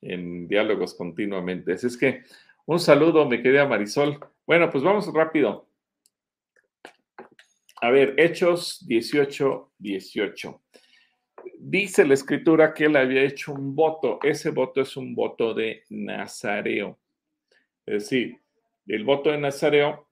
[0.00, 1.72] en diálogos continuamente.
[1.72, 2.22] Así es que
[2.66, 4.18] un saludo, mi querida Marisol.
[4.46, 5.68] Bueno, pues vamos rápido.
[7.80, 10.60] A ver, Hechos 18, 18
[11.58, 14.18] dice la escritura que él había hecho un voto.
[14.22, 16.98] Ese voto es un voto de Nazareo.
[17.86, 18.40] Es decir,
[18.86, 20.08] el voto de Nazareo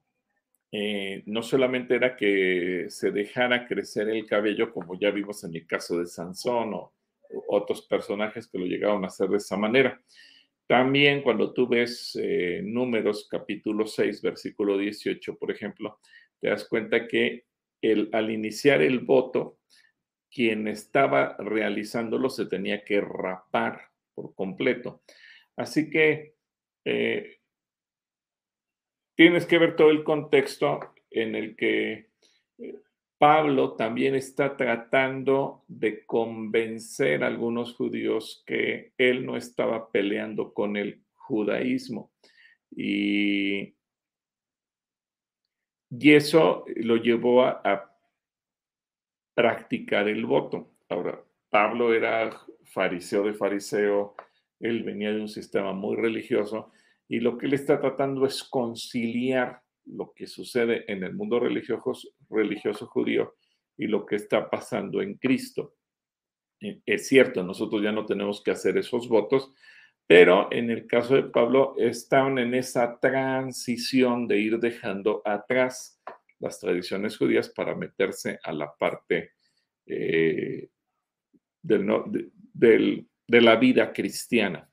[0.71, 5.67] eh, no solamente era que se dejara crecer el cabello, como ya vimos en el
[5.67, 6.95] caso de Sansón o,
[7.49, 10.03] otros personajes que lo llegaron a hacer de esa manera.
[10.67, 15.99] También cuando tú ves eh, números capítulo 6, versículo 18, por ejemplo,
[16.41, 17.47] te das cuenta que
[18.13, 19.59] al iniciar el voto,
[20.31, 25.03] quien estaba realizándolo se tenía que rapar por completo.
[25.57, 26.35] Así que
[26.85, 27.42] eh,
[29.15, 32.11] tienes que ver todo el contexto en el que
[32.59, 32.75] eh,
[33.19, 40.77] Pablo también está tratando de convencer a algunos judíos que él no estaba peleando con
[40.77, 42.11] el judaísmo.
[42.71, 43.75] Y,
[45.91, 47.97] y eso lo llevó a, a
[49.35, 50.73] practicar el voto.
[50.89, 52.31] Ahora, Pablo era
[52.65, 54.17] fariseo de fariseo,
[54.59, 56.73] él venía de un sistema muy religioso
[57.09, 62.09] y lo que él está tratando es conciliar lo que sucede en el mundo religioso,
[62.31, 63.35] religioso judío
[63.77, 65.75] y lo que está pasando en Cristo.
[66.61, 69.53] Eh, es cierto, nosotros ya no tenemos que hacer esos votos,
[70.07, 76.01] pero en el caso de Pablo están en esa transición de ir dejando atrás
[76.39, 79.33] las tradiciones judías para meterse a la parte
[79.87, 80.69] eh,
[81.63, 84.69] del, de la vida cristiana.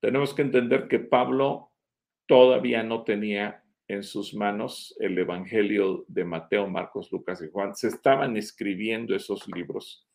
[0.00, 1.67] Tenemos que entender que Pablo
[2.28, 7.74] todavía no tenía en sus manos el Evangelio de Mateo, Marcos, Lucas y Juan.
[7.74, 10.06] Se estaban escribiendo esos libros.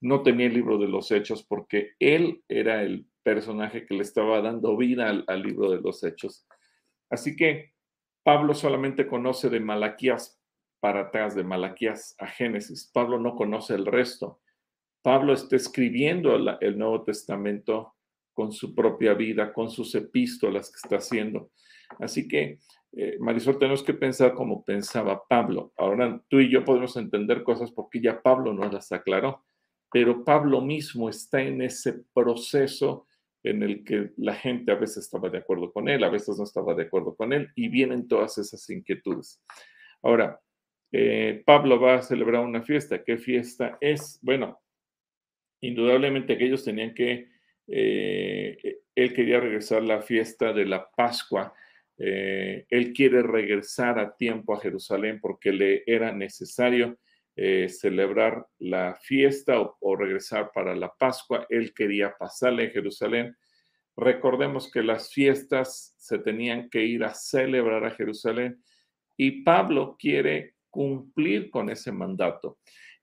[0.00, 4.42] No tenía el libro de los hechos porque él era el personaje que le estaba
[4.42, 6.46] dando vida al, libro de los hechos.
[7.08, 7.72] Así que
[8.24, 10.42] Pablo solamente conoce de Malaquías
[10.80, 12.90] para atrás, de Malaquías a Génesis.
[12.92, 14.40] Pablo no conoce el resto.
[15.02, 17.95] Pablo está escribiendo el Nuevo Testamento
[18.36, 21.50] con su propia vida, con sus epístolas que está haciendo.
[21.98, 22.58] Así que,
[22.92, 25.72] eh, Marisol, tenemos que pensar como pensaba Pablo.
[25.78, 29.42] Ahora tú y yo podemos entender cosas porque ya Pablo nos las aclaró,
[29.90, 33.06] pero Pablo mismo está en ese proceso
[33.42, 36.44] en el que la gente a veces estaba de acuerdo con él, a veces no
[36.44, 39.42] estaba de acuerdo con él, y vienen todas esas inquietudes.
[40.02, 40.38] Ahora,
[40.92, 43.02] eh, Pablo va a celebrar una fiesta.
[43.02, 44.18] ¿Qué fiesta es?
[44.20, 44.60] Bueno,
[45.60, 47.28] indudablemente que ellos tenían que,
[47.66, 48.58] eh,
[48.94, 51.52] él quería regresar la fiesta de la Pascua,
[51.98, 56.98] eh, él quiere regresar a tiempo a Jerusalén porque le era necesario
[57.34, 63.36] eh, celebrar la fiesta o, regresar para la Pascua, él quería pasarle en Jerusalén.
[63.96, 68.62] Recordemos que las fiestas se tenían que ir a celebrar a Jerusalén
[69.16, 72.58] y Pablo quiere cumplir con ese mandato.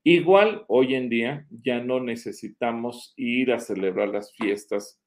[0.05, 4.99] Igual hoy en día ya no necesitamos ir a celebrar las fiestas,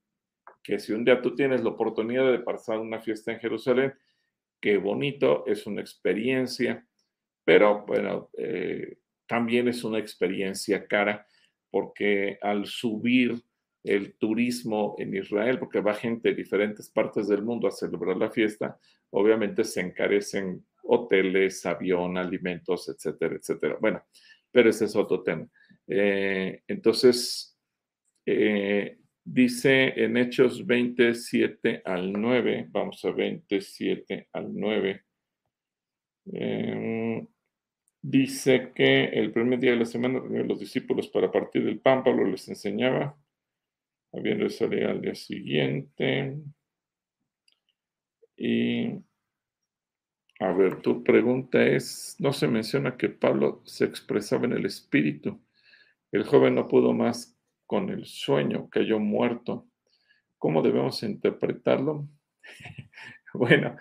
[0.63, 3.93] que si un día tú tienes la oportunidad de pasar una fiesta en Jerusalén,
[4.61, 6.87] qué bonito, es una experiencia,
[7.45, 11.27] pero bueno, eh, también es una experiencia cara
[11.71, 13.43] porque al subir
[13.85, 18.31] el turismo en Israel, porque va gente de diferentes partes del mundo a celebrar la
[18.31, 18.79] fiesta,
[19.11, 23.77] obviamente se encarecen hoteles, avión, alimentos, etcétera, etcétera.
[23.81, 24.03] Bueno,
[24.57, 25.47] pero ese es otro tema.
[25.87, 27.59] Eh, entonces,
[28.25, 35.05] eh, dice en Hechos 27 al 9, vamos a 27 al 9,
[36.33, 37.27] eh,
[38.01, 42.03] dice que el primer día de la semana los discípulos para partir del pan,
[42.33, 43.15] les enseñaba,
[44.11, 46.35] habiendo salido al día siguiente.
[48.39, 49.05] Y
[50.39, 55.41] a ver, tu pregunta es, no se menciona que Pablo se expresaba en el espíritu.
[56.13, 59.67] El joven no pudo más con el sueño, cayó muerto.
[60.39, 62.07] ¿Cómo debemos interpretarlo?
[63.35, 63.77] bueno,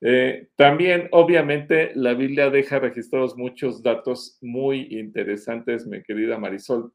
[0.00, 6.92] eh, también obviamente la Biblia deja registrados muchos datos muy interesantes, mi querida Marisol,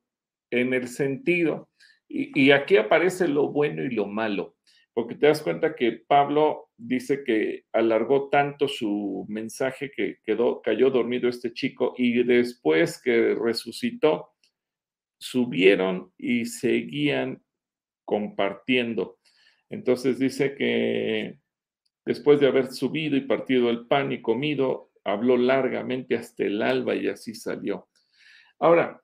[0.52, 1.70] en el sentido,
[2.08, 4.56] y, y aquí aparece lo bueno y lo malo
[4.96, 10.90] porque te das cuenta que Pablo dice que alargó tanto su mensaje que quedó, cayó
[10.90, 14.34] dormido este chico y después que resucitó,
[15.18, 17.44] subieron y seguían
[18.04, 19.20] compartiendo.
[19.70, 21.40] Entonces dice que
[22.06, 26.96] después de haber subido y partido el pan y comido, habló largamente hasta el alba
[26.96, 27.88] y así salió.
[28.60, 29.02] Ahora,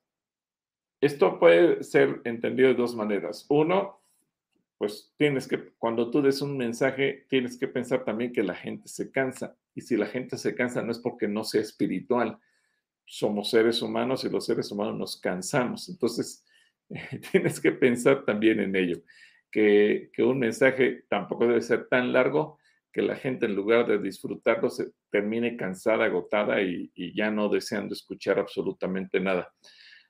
[1.00, 3.46] esto puede ser entendido de dos maneras.
[3.50, 4.01] Uno,
[4.82, 8.88] pues tienes que, cuando tú des un mensaje, tienes que pensar también que la gente
[8.88, 9.56] se cansa.
[9.76, 12.40] Y si la gente se cansa no es porque no sea espiritual.
[13.06, 15.88] Somos seres humanos y los seres humanos nos cansamos.
[15.88, 16.44] Entonces,
[17.32, 19.04] tienes que pensar también en ello,
[19.52, 22.58] que, que, un mensaje tampoco debe ser tan largo
[22.92, 27.50] que la gente en lugar de disfrutarlo se termine cansada, agotada y, y ya no
[27.50, 29.54] deseando escuchar absolutamente nada.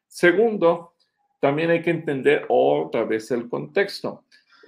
[0.08, 0.96] Segundo,
[1.42, 4.24] también hay que entender otra vez el contexto.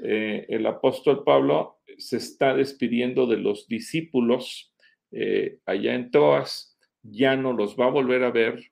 [0.06, 4.76] Eh, el apóstol Pablo se está despidiendo de los discípulos
[5.12, 8.72] eh, allá en Troas, ya no los va a volver a ver,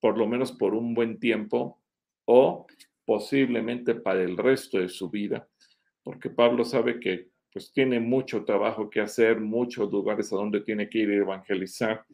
[0.00, 1.80] por lo menos por un buen tiempo,
[2.24, 2.66] o
[3.04, 5.48] posiblemente para el resto de su vida,
[6.02, 10.88] porque Pablo sabe que pues tiene mucho trabajo que hacer, muchos lugares a donde tiene
[10.88, 12.04] que ir a evangelizar.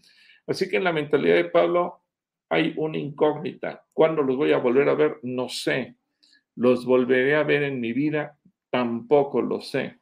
[0.47, 2.03] Así que en la mentalidad de Pablo
[2.51, 3.85] hay una incógnita.
[3.93, 5.19] ¿Cuándo los voy a volver a ver?
[5.23, 5.97] No sé.
[6.57, 8.39] ¿Los volveré a ver en mi vida?
[8.71, 9.99] Tampoco lo sé.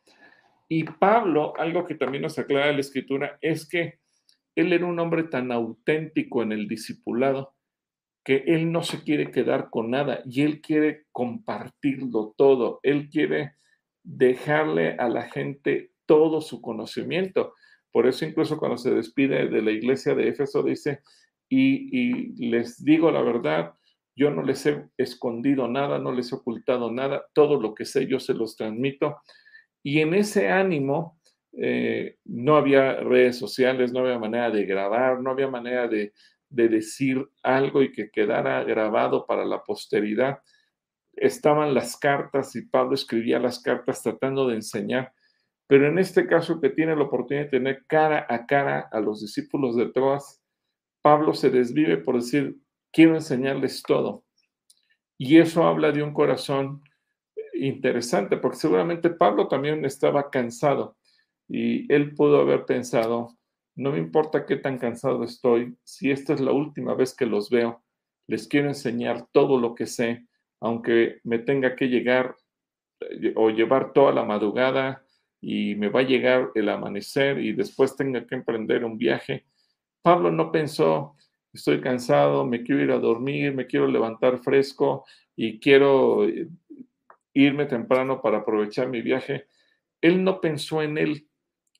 [0.68, 4.00] Y Pablo, algo que también nos aclara la escritura, es que
[4.54, 7.54] él era un hombre tan auténtico en el discipulado
[8.24, 12.78] que él no se quiere quedar con nada y él quiere compartirlo todo.
[12.82, 13.56] Él quiere
[14.02, 17.54] dejarle a la gente todo su conocimiento.
[17.90, 21.00] Por eso incluso cuando se despide de la iglesia de Éfeso dice,
[21.48, 23.74] y, y, les digo la verdad,
[24.14, 28.06] yo no les he escondido nada, no les he ocultado nada, todo lo que sé
[28.06, 29.16] yo se los transmito.
[29.82, 31.18] Y en ese ánimo
[31.52, 36.12] eh, no había redes sociales, no había manera de grabar, no había manera de,
[36.48, 40.38] de decir algo y que quedara grabado para la posteridad.
[41.14, 45.12] Estaban las cartas y Pablo escribía las cartas tratando de enseñar.
[45.66, 49.22] Pero en este caso que tiene la oportunidad de tener cara a cara a los
[49.22, 50.42] discípulos de Troas,
[51.02, 52.56] Pablo se desvive por decir,
[52.92, 54.24] quiero enseñarles todo.
[55.18, 56.82] Y eso habla de un corazón
[57.54, 60.96] interesante, porque seguramente Pablo también estaba cansado
[61.48, 63.36] y él pudo haber pensado,
[63.74, 67.50] no me importa qué tan cansado estoy, si esta es la última vez que los
[67.50, 67.82] veo,
[68.26, 70.26] les quiero enseñar todo lo que sé,
[70.60, 72.36] aunque me tenga que llegar
[73.00, 75.04] eh, o llevar toda la madrugada
[75.40, 79.44] y me va a llegar el amanecer y después tenga que emprender un viaje.
[80.02, 81.16] Pablo no pensó,
[81.52, 85.04] estoy cansado, me quiero ir a dormir, me quiero levantar fresco
[85.36, 86.48] y quiero eh,
[87.34, 89.46] irme temprano para aprovechar mi viaje.
[90.00, 91.28] Él no pensó en él,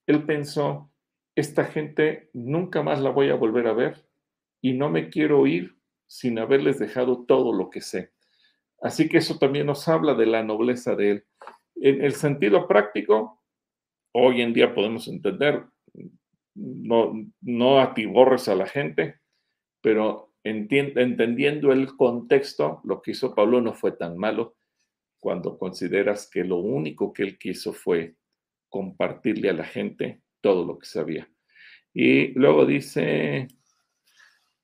[0.06, 0.90] él pensó,
[1.34, 4.06] esta gente nunca más la voy a volver a ver
[4.60, 8.12] y no me quiero ir sin haberles dejado todo lo que sé.
[8.82, 11.24] Así que eso también nos habla de la nobleza de él.
[11.76, 13.42] En el sentido práctico,
[14.12, 15.64] hoy en día podemos entender,
[16.54, 19.21] no, no atiborres a la gente,
[19.82, 24.56] pero entendiendo el contexto, lo que hizo Pablo no fue tan malo
[25.20, 28.16] cuando consideras que lo único que él quiso fue
[28.68, 31.30] compartirle a la gente todo lo que sabía.
[31.94, 33.46] Y luego dice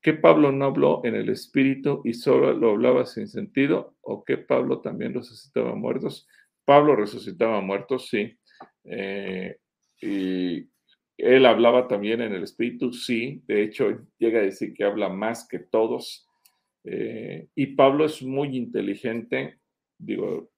[0.01, 4.39] que Pablo no habló en el espíritu y solo lo hablaba sin sentido, o que
[4.39, 6.27] Pablo también resucitaba muertos.
[6.65, 8.39] Pablo resucitaba muertos, sí.
[8.85, 9.59] Eh,
[10.01, 10.69] y
[11.19, 13.43] él hablaba también en el espíritu, sí.
[13.47, 16.27] De hecho, llega a decir que habla más que todos.
[16.85, 19.59] Eh, y Pablo es muy inteligente
[19.99, 20.53] Digo,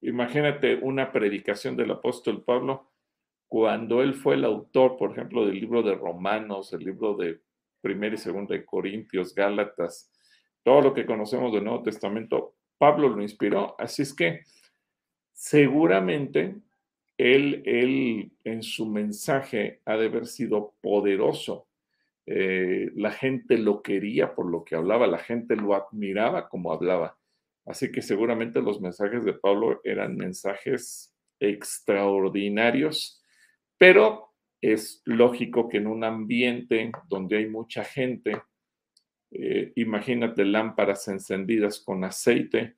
[0.00, 2.92] imagínate una predicación del apóstol Pablo
[3.48, 7.40] cuando él fue el autor, por ejemplo, del libro de Romanos, el libro de
[7.80, 10.10] Primera y Segunda de Corintios, Gálatas,
[10.62, 13.74] todo lo que conocemos del Nuevo Testamento, Pablo lo inspiró.
[13.78, 14.42] Así es que
[15.32, 16.56] seguramente
[17.18, 21.68] él, él en su mensaje ha de haber sido poderoso.
[22.26, 27.18] Eh, la gente lo quería por lo que hablaba, la gente lo admiraba como hablaba.
[27.66, 33.22] Así que seguramente los mensajes de Pablo eran mensajes extraordinarios,
[33.78, 38.42] pero es lógico que en un ambiente donde hay mucha gente,
[39.30, 42.76] eh, imagínate lámparas encendidas con aceite,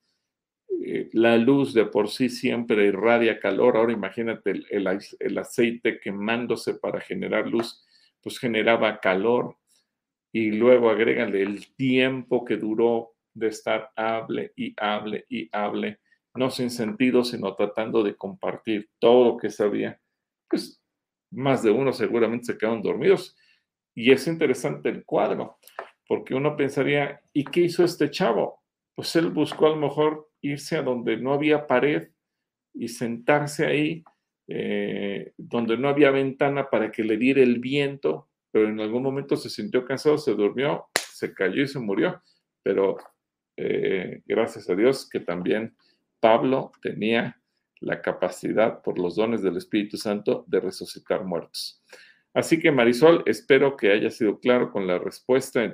[0.85, 4.67] eh, la luz de por sí siempre irradia calor, ahora imagínate el,
[5.21, 7.85] el aceite quemándose para generar luz,
[8.23, 9.57] pues generaba calor
[10.33, 16.01] y luego agrégale el tiempo que duró de estar hable y hable y hable,
[16.35, 20.01] no sin sentido, sino tratando de compartir todo lo que sabía,
[20.49, 20.83] pues
[21.31, 23.37] más de uno seguramente se quedaron dormidos.
[23.95, 25.59] Y es interesante el cuadro,
[26.07, 28.63] porque uno pensaría, ¿y qué hizo este chavo?
[28.95, 32.09] Pues él buscó a lo mejor irse a donde no había pared
[32.75, 34.05] y sentarse ahí,
[34.49, 39.37] eh, donde no había ventana para que le diera el viento, pero en algún momento
[39.37, 42.23] se sintió cansado, se durmió, se cayó y se murió.
[42.63, 42.97] Pero
[43.57, 45.75] eh, gracias a Dios que también
[46.21, 47.41] Pablo tenía
[47.81, 51.83] la capacidad por los dones del Espíritu Santo de resucitar muertos.
[52.35, 55.65] Así que Marisol, espero que haya sido claro con la respuesta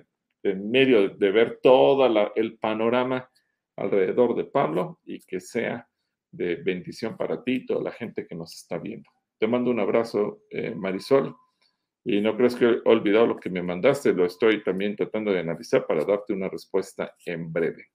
[0.42, 3.30] en, medio de, ver todo el panorama
[3.76, 5.88] alrededor de Pablo y que sea
[6.30, 9.08] de bendición para ti y toda la gente que nos está viendo.
[9.38, 11.36] Te mando un abrazo, eh, Marisol.
[12.04, 15.38] Y no crees que he olvidado lo que me mandaste, lo estoy también tratando de
[15.38, 17.86] analizar para darte una respuesta en breve.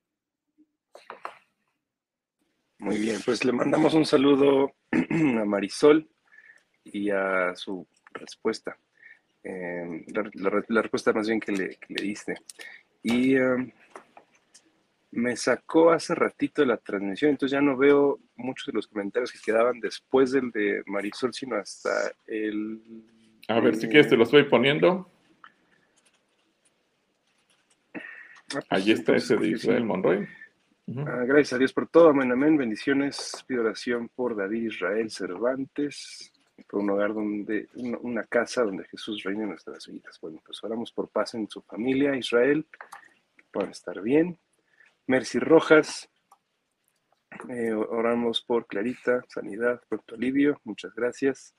[2.79, 6.07] Muy bien, pues le mandamos un saludo a Marisol
[6.85, 8.79] y a su respuesta.
[9.43, 12.35] Eh, la, respuesta más bien que le, diste.
[13.03, 13.71] Y em,
[15.17, 19.31] me sacó hace ratito de la transmisión, entonces ya no veo muchos de los comentarios
[19.31, 22.79] que quedaban después del de Marisol, sino hasta el...
[23.47, 25.09] A ver, si quieres te lo estoy poniendo.
[27.95, 28.01] Ah,
[28.51, 30.27] pues Allí está ese de Israel Monroy.
[30.97, 32.55] Ah, gracias a Dios por todo, amén, amén.
[32.55, 33.43] Bendiciones.
[33.47, 36.31] Pido oración por David Israel Cervantes,
[36.69, 40.19] por un hogar donde, una, casa donde Jesús reina en nuestras vidas.
[40.21, 42.67] Bueno, pues oramos por paz en su familia, Israel,
[43.35, 44.37] que puedan estar bien.
[45.07, 46.09] Mercy Rojas,
[47.47, 51.55] eh, oramos por Clarita, sanidad, pronto alivio, muchas gracias.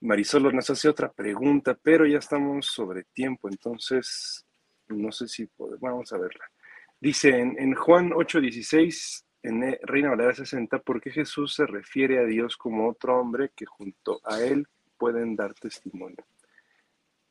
[0.00, 4.44] Marisol nos hace otra pregunta, pero ya estamos sobre tiempo, entonces
[4.88, 6.44] no sé si podemos, vamos a verla.
[7.00, 12.56] Dice en, Juan 8:16, en Reina Valera 60, ¿por qué Jesús se refiere a Dios
[12.56, 14.66] como otro hombre que junto a él
[14.98, 16.26] pueden dar testimonio?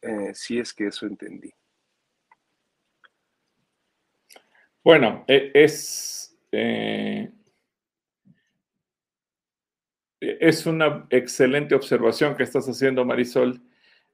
[0.02, 1.52] Eh, si es que eso entendí.
[4.86, 7.32] Bueno, e, es, eh,
[10.22, 13.64] es una excelente observación que estás haciendo, Marisol.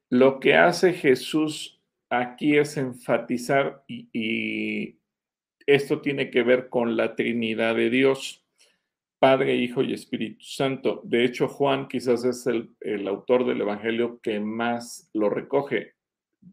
[0.08, 4.98] Lo que hace Jesús aquí es enfatizar y,
[5.66, 8.42] esto tiene que ver con la Trinidad de Dios,
[9.18, 11.02] Padre, Hijo y Espíritu Santo.
[11.04, 15.96] De hecho, Juan quizás es el, autor del Evangelio que más lo recoge,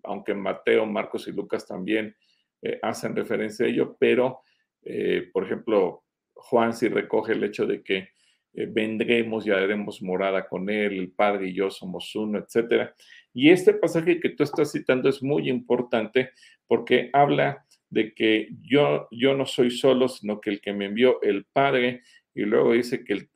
[0.04, 2.16] aunque Mateo, Marcos y Lucas también
[2.62, 4.42] eh, hacen referencia a ello, pero,
[4.84, 6.04] eh, por ejemplo,
[6.34, 8.10] Juan sí recoge el hecho de que
[8.54, 12.96] eh, vendremos y haremos morada con él, el Padre y yo somos uno, etcétera.
[13.34, 16.32] Y este pasaje que tú estás citando es muy importante
[16.68, 21.22] porque habla de que yo, yo no soy solo, sino que el que me envió
[21.22, 22.02] el Padre,
[22.34, 23.28] y luego dice que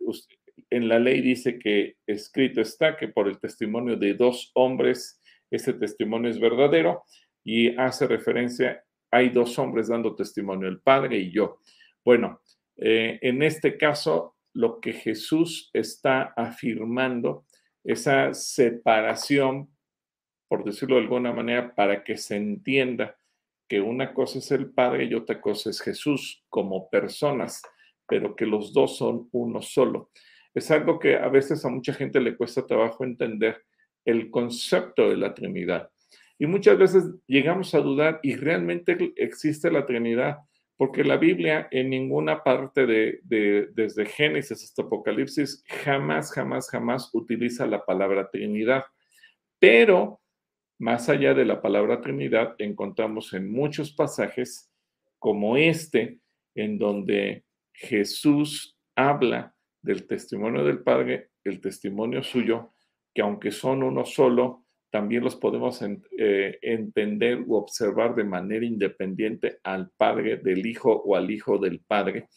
[0.69, 5.21] en la ley dice que escrito está que por el testimonio de dos hombres,
[5.51, 7.03] ese testimonio es verdadero,
[7.43, 8.83] y hace referencia,
[9.13, 11.59] hay dos hombres dando testimonio, el Padre y yo.
[12.03, 12.41] Bueno,
[12.77, 17.45] eh, en este caso, lo que Jesús está afirmando,
[17.83, 19.73] esa separación
[20.53, 23.17] por decirlo de alguna manera, para que se entienda
[23.67, 27.63] que una cosa es el Padre y otra cosa es Jesús como personas,
[28.07, 30.11] pero que los dos son uno solo.
[30.53, 33.63] Es algo que a veces a mucha gente le cuesta trabajo entender
[34.05, 35.89] el concepto de la Trinidad.
[36.43, 40.39] Y muchas veces llegamos a dudar y realmente existe la Trinidad,
[40.75, 47.09] porque la Biblia en ninguna parte de, de, desde Génesis hasta Apocalipsis jamás, jamás, jamás
[47.13, 48.83] utiliza la palabra Trinidad.
[49.57, 50.19] Pero
[50.79, 54.69] más allá de la palabra Trinidad, encontramos en muchos pasajes
[55.19, 56.19] como este,
[56.55, 62.73] en donde Jesús habla del testimonio del Padre, el testimonio suyo,
[63.13, 64.62] que aunque son uno solo,
[64.93, 65.81] también los podemos
[66.19, 71.79] eh, entender u observar de manera independiente al Padre del Hijo o al Hijo del
[71.79, 72.27] Padre.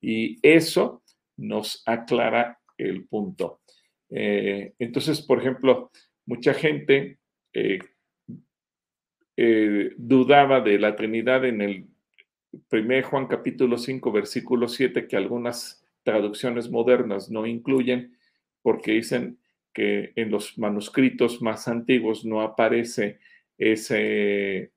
[0.00, 1.04] Y eso
[1.36, 3.60] nos aclara el punto.
[4.08, 5.92] Eh, entonces, por ejemplo,
[6.26, 7.20] mucha gente
[7.52, 7.78] eh,
[9.96, 11.86] dudaba de la Trinidad en el
[12.72, 18.16] 1 Juan capítulo 5, versículo 7, que algunas traducciones modernas no incluyen,
[18.62, 19.38] porque dicen
[19.72, 23.18] que en los manuscritos más antiguos no aparece
[23.58, 24.72] ese,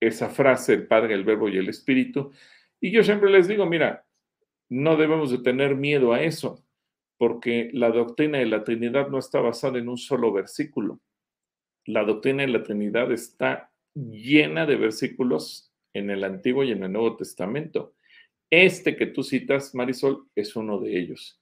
[0.00, 2.32] esa frase, el Padre, el Verbo y el Espíritu.
[2.80, 4.06] Y yo siempre les digo, mira,
[4.68, 6.64] no debemos de tener miedo a eso,
[7.18, 11.00] porque la doctrina de la Trinidad no está basada en un solo versículo
[11.86, 16.92] la doctrina de la Trinidad está llena de versículos en el Antiguo y en el
[16.92, 17.94] Nuevo Testamento.
[18.50, 21.40] Este que tú citas, Marisol, es uno de ellos,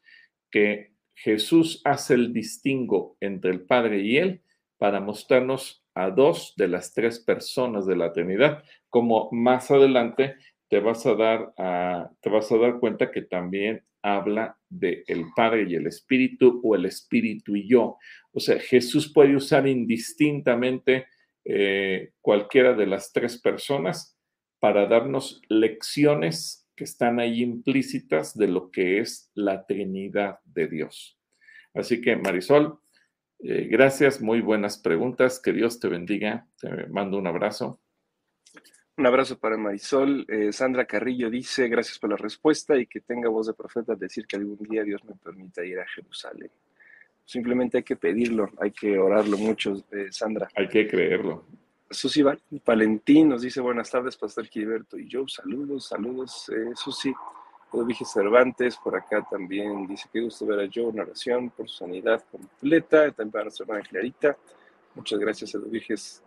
[0.50, 0.89] que
[1.22, 4.42] Jesús hace el distingo entre el Padre y Él
[4.78, 10.36] para mostrarnos a dos de las tres personas de la Trinidad, como más adelante
[10.68, 11.52] te vas a dar,
[12.20, 16.74] te vas a dar cuenta que también habla de el Padre y el Espíritu o
[16.74, 17.98] el Espíritu y yo.
[18.32, 21.06] O sea, Jesús puede usar indistintamente
[21.44, 24.16] eh, cualquiera de las tres personas
[24.58, 31.20] para darnos lecciones que están ahí implícitas de lo que es la Trinidad de Dios.
[31.74, 32.78] Así que, Marisol,
[33.40, 37.82] eh, gracias, muy buenas preguntas, que Dios te bendiga, te mando un abrazo.
[38.96, 40.24] Un abrazo para Marisol.
[40.30, 44.26] Eh, Sandra Carrillo dice, gracias por la respuesta y que tenga voz de profeta decir
[44.26, 46.50] que algún día Dios me permita ir a Jerusalén.
[47.26, 50.48] Simplemente hay que pedirlo, hay que orarlo mucho, eh, Sandra.
[50.56, 51.44] Hay que creerlo.
[51.90, 52.22] Susi
[52.64, 55.26] Valentín nos dice buenas tardes, Pastor Gilberto y yo.
[55.26, 57.12] Saludos, saludos, eh, Susi.
[57.72, 61.76] Edwige Cervantes por acá también dice que gusto ver a Joe una oración por su
[61.76, 63.12] sanidad completa.
[63.12, 64.36] También para nuestra hermana Clarita.
[64.94, 66.22] Muchas gracias, Edwiges.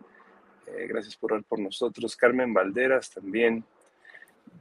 [0.66, 2.16] Eh, gracias por orar por nosotros.
[2.16, 3.64] Carmen Valderas también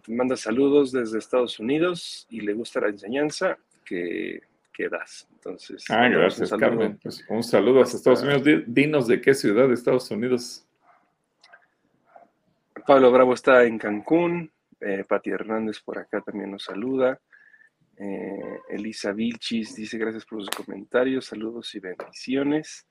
[0.08, 4.42] manda saludos desde Estados Unidos y le gusta la enseñanza que,
[4.74, 5.28] que das.
[5.36, 7.00] Entonces, ah, gracias, Carmen.
[7.02, 8.64] Pues, un saludo a Estados Unidos.
[8.68, 10.66] Dinos de qué ciudad de Estados Unidos.
[12.86, 14.52] Pablo Bravo está en Cancún.
[14.80, 17.20] Eh, Pati Hernández por acá también nos saluda.
[17.98, 22.88] Eh, Elisa Vilchis dice gracias por los comentarios, saludos y bendiciones.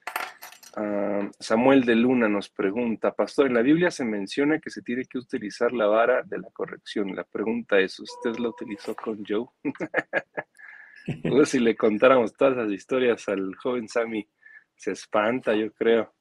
[0.76, 5.05] Ah, Samuel de Luna nos pregunta, Pastor, en la Biblia se menciona que se tiene
[5.05, 7.14] que utilizar la vara de la corrección.
[7.14, 9.47] La pregunta es, ¿usted la utilizó con Joe?
[11.22, 14.26] pues si le contáramos todas las historias al joven Sammy,
[14.74, 16.14] se espanta, yo creo.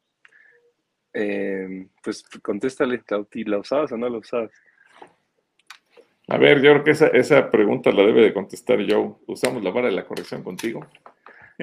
[1.13, 3.03] Eh, pues contéstale,
[3.45, 4.51] ¿la usabas o no la usabas?
[6.27, 9.15] A ver, yo creo que esa, esa pregunta la debe de contestar Joe.
[9.27, 10.87] ¿Usamos la vara de la corrección contigo?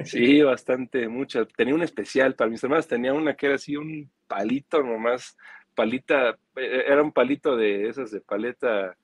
[0.05, 1.44] Sí, bastante, mucha.
[1.46, 5.36] Tenía un especial para mis hermanas, tenía una que era así un palito nomás,
[5.74, 8.96] palita, e-, era un palito de esas de paleta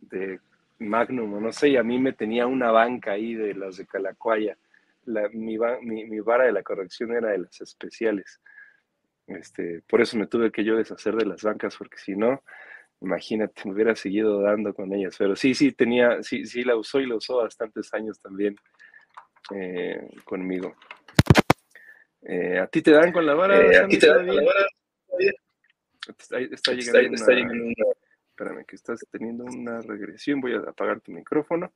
[0.00, 0.38] de
[0.78, 4.56] Magnum, no sé, y a mí me tenía una banca ahí de las de Calacuaya.
[5.06, 8.40] La, mi, mi, vara de la corrección era de las especiales.
[9.28, 12.42] Este, por eso me tuve que yo deshacer de las bancas, porque si no,
[13.00, 15.14] imagínate, me hubiera seguido dando con ellas.
[15.18, 18.56] Pero sí, sí, tenía, sí, sí la usó y la usó bastantes años también.
[19.54, 20.74] Eh, conmigo.
[22.22, 23.60] Eh, ¿A ti te dan con la vara?
[23.60, 24.66] Eh, ¿A ti te dan con la vara?
[26.50, 27.74] Está, llegando, una,
[28.30, 30.40] Espérame, que estás teniendo una regresión.
[30.40, 31.72] Voy a apagar tu micrófono.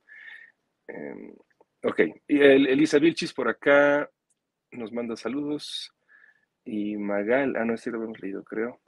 [0.89, 1.35] Em,
[1.83, 2.01] ok.
[2.29, 4.09] Y Elisa Vilchis por acá
[4.71, 5.93] nos manda saludos.
[6.65, 8.81] Y Magal, ah, no, este lo hemos leído, creo.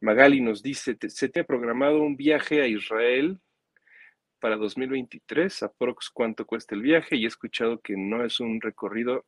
[0.00, 3.38] Magali nos dice, se te ha programado un viaje a Israel
[4.40, 9.26] para 2023, aprox cuánto cuesta el viaje y he escuchado que no es un recorrido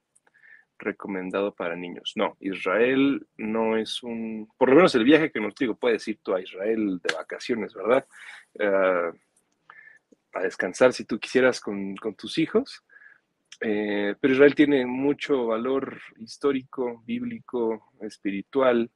[0.79, 2.13] recomendado para niños.
[2.17, 6.19] No, Israel no es un, por lo menos el viaje que nos digo, puedes ir
[6.23, 8.07] tú a Israel de vacaciones, ¿verdad?
[8.55, 9.17] Uh,
[10.35, 12.85] a descansar si tú quisieras con, tus hijos.
[13.65, 18.91] Eh, pero Israel tiene mucho valor histórico, bíblico, espiritual,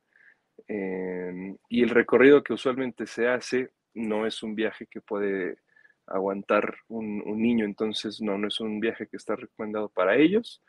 [0.66, 5.58] eh, y el recorrido que usualmente se hace no es un viaje que puede
[6.06, 10.62] aguantar un, niño, entonces no, no es un viaje que está recomendado para ellos.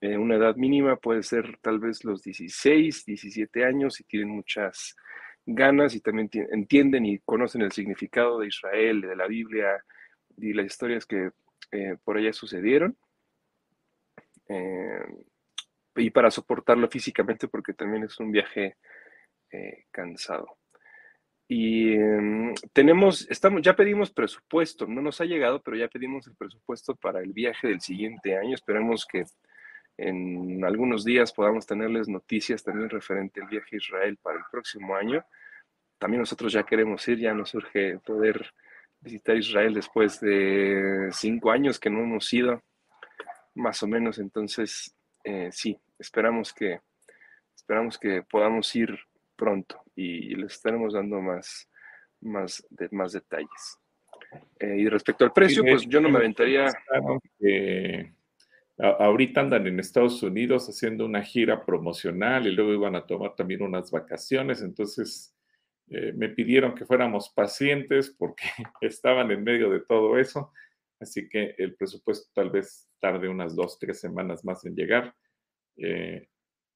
[0.00, 4.94] Eh, una edad mínima puede ser tal vez los 16, 17 años y tienen muchas
[5.46, 9.82] ganas y también entienden y conocen el significado de Israel, de la Biblia
[10.36, 11.30] y las historias que
[11.72, 12.96] eh, por allá sucedieron.
[14.48, 15.06] Eh,
[15.96, 18.76] y para soportarlo físicamente porque también es un viaje
[19.90, 20.58] cansado.
[21.48, 26.34] Y em, tenemos, estamos, ya pedimos presupuesto, no nos ha llegado, pero ya pedimos el
[26.34, 28.54] presupuesto para el viaje del siguiente año.
[28.54, 29.24] Esperamos que
[29.96, 34.96] en algunos días podamos tenerles noticias también referente al viaje a Israel para el próximo
[34.96, 35.24] año.
[35.98, 38.52] También nosotros ya queremos ir, ya nos urge poder
[39.00, 42.62] visitar Israel después de cinco años que no hemos ido,
[43.56, 44.18] más o menos.
[44.18, 44.94] Entonces,
[45.24, 46.80] eh, sí, esperamos que,
[47.54, 48.96] esperamos que podamos ir
[49.34, 51.68] pronto y les estaremos dando más,
[52.20, 53.78] más, de, más detalles.
[54.58, 56.72] Eh, y respecto al precio, pues yo no me aventaría.
[58.78, 63.62] ahorita andan en Estados Unidos haciendo una gira promocional y luego iban a tomar también
[63.62, 65.36] unas vacaciones, entonces
[65.88, 68.44] eh, me pidieron que fuéramos pacientes porque
[68.80, 70.52] estaban en medio de todo eso,
[70.98, 75.14] así que el presupuesto tal vez tarde unas dos, tres semanas más en llegar.
[75.76, 76.28] Eh,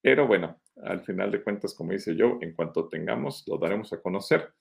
[0.02, 4.00] pero bueno, al final de cuentas, como dice yo, en cuanto tengamos, lo daremos a
[4.00, 4.52] conocer.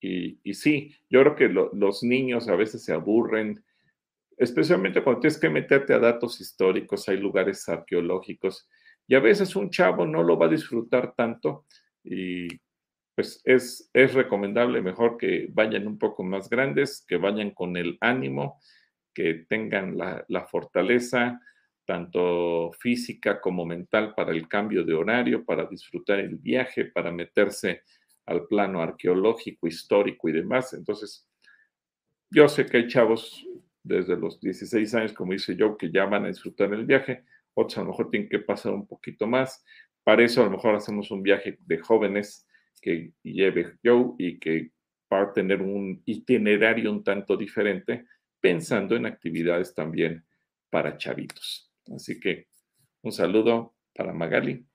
[0.00, 3.62] Y, sí, yo creo que los niños a veces se aburren,
[4.36, 8.68] especialmente cuando tienes que meterte a datos históricos, hay lugares arqueológicos,
[9.06, 11.66] y a veces un chavo no lo va a disfrutar tanto
[12.02, 12.48] y
[13.14, 17.98] pues es, es recomendable mejor que vayan un poco más grandes, que vayan con el
[18.00, 18.60] ánimo,
[19.12, 21.40] que tengan la, fortaleza,
[21.84, 27.82] tanto física como mental para el cambio de horario, para disfrutar el viaje, para meterse
[28.26, 30.72] al plano arqueológico, histórico y demás.
[30.74, 31.28] Entonces,
[32.30, 33.46] yo sé que hay chavos
[33.82, 37.78] desde los 16 años, como dice yo, que ya van a disfrutar el viaje, otros
[37.78, 39.64] a lo mejor tienen que pasar un poquito más.
[40.04, 42.46] Para eso a lo mejor hacemos un viaje de jóvenes
[42.80, 44.70] que lleve yo y que
[45.08, 48.06] para tener un itinerario un tanto diferente,
[48.42, 50.26] pensando en actividades también
[50.68, 51.72] para chavitos.
[51.94, 52.48] Así que
[53.00, 54.66] un saludo para Magali.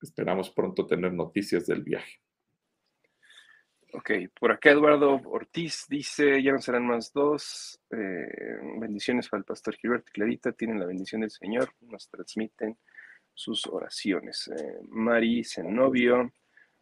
[0.00, 2.20] Esperamos pronto tener noticias del viaje.
[3.92, 7.80] Ok, por acá Eduardo Ortiz dice, ya no serán más dos.
[7.90, 12.78] Eh, bendiciones para el pastor Gilberto y Clarita, tienen la bendición del Señor, nos transmiten
[13.34, 14.46] sus oraciones.
[14.46, 16.32] Eh, Mari Zenobio,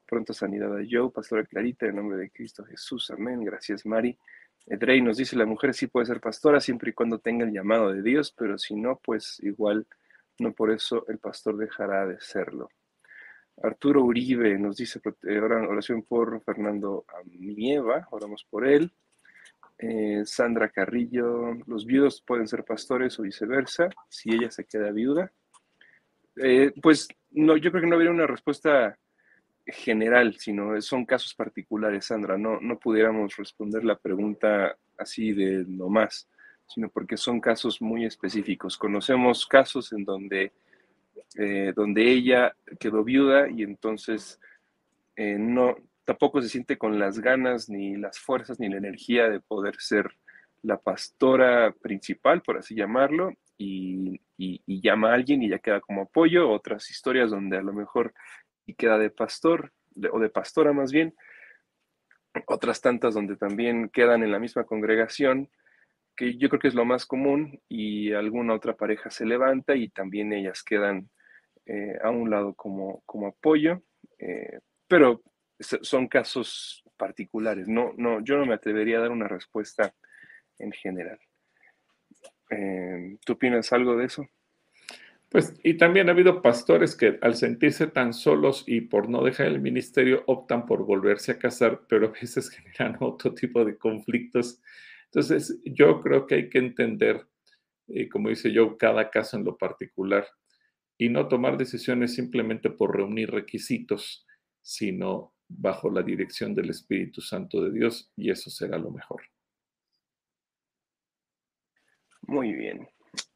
[0.05, 3.43] pronto sanidad a Joe, pastora Clarita, en nombre de Cristo Jesús, amén.
[3.43, 4.19] Gracias Mari.
[4.71, 7.93] Edrey nos dice, la mujer sí puede ser pastora siempre y cuando tenga el llamado
[7.93, 9.87] de Dios, pero si no, pues igual
[10.39, 12.69] no por eso el pastor dejará de serlo.
[13.63, 18.93] Arturo Uribe nos dice eh, oración por Fernando Amieva, oramos por él.
[19.79, 25.33] Eh, Sandra Carrillo, los viudos pueden ser pastores o viceversa, si ella se queda viuda.
[26.37, 28.97] Eh, pues no, yo creo que no habría una respuesta
[29.69, 32.37] general, sino son casos particulares, Sandra.
[32.39, 36.29] No, no pudiéramos responder la pregunta así de no más,
[36.67, 38.77] sino porque son casos muy específicos.
[38.77, 40.53] Conocemos casos en donde
[41.37, 44.41] eh, donde ella quedó viuda y entonces
[45.15, 49.41] eh, no, tampoco se siente con las ganas, ni las fuerzas, ni la energía de
[49.41, 50.11] poder ser
[50.63, 54.21] la pastora principal, por así llamarlo, y,
[54.67, 56.51] llama a alguien y ya queda como apoyo.
[56.51, 58.15] Otras historias donde a lo mejor
[58.69, 59.73] y queda de pastor,
[60.13, 61.15] o de pastora más bien.
[62.47, 65.49] Otras tantas donde también quedan en la misma congregación,
[66.15, 69.89] que yo creo que es lo más común, y alguna otra pareja se levanta y
[69.89, 71.09] también ellas quedan
[71.65, 73.83] eh, a un lado como, como apoyo,
[74.19, 75.23] eh, pero
[75.59, 77.69] son casos particulares.
[77.69, 79.95] No, no, yo no me atrevería a dar una respuesta
[80.59, 81.19] en general.
[82.51, 84.27] Eh, ¿Tú opinas algo de eso?
[85.31, 89.47] Pues, y también ha habido pastores que al sentirse tan solos y por no dejar
[89.49, 92.49] el ministerio optan por volverse a casar, pero a veces
[92.79, 94.61] generan otro tipo de conflictos.
[95.07, 97.27] Entonces, yo creo que hay que entender,
[98.11, 100.27] como dice yo, cada caso en lo particular
[100.99, 104.27] y no tomar decisiones simplemente por reunir requisitos,
[104.63, 109.23] sino bajo la dirección del Espíritu Santo de Dios y eso será lo mejor.
[112.27, 112.87] Muy bien.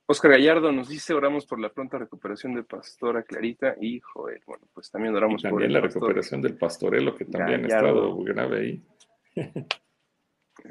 [0.06, 4.42] Oscar Gallardo nos dice, oramos por la pronta recuperación de Pastora Clarita y Joel.
[4.46, 8.58] Bueno, pues también oramos por también la recuperación del pastorelo, que también ha estado grave
[8.60, 8.86] ahí.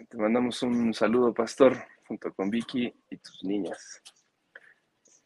[0.10, 1.76] Te mandamos un saludo, pastor,
[2.08, 4.02] junto con Vicky y tus niñas.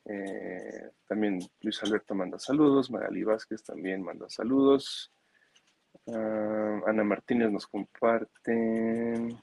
[0.05, 5.11] Eh, también Luis Alberto manda saludos, Magali Vázquez también manda saludos.
[6.07, 9.35] Ah, Ana Martínez nos comparte.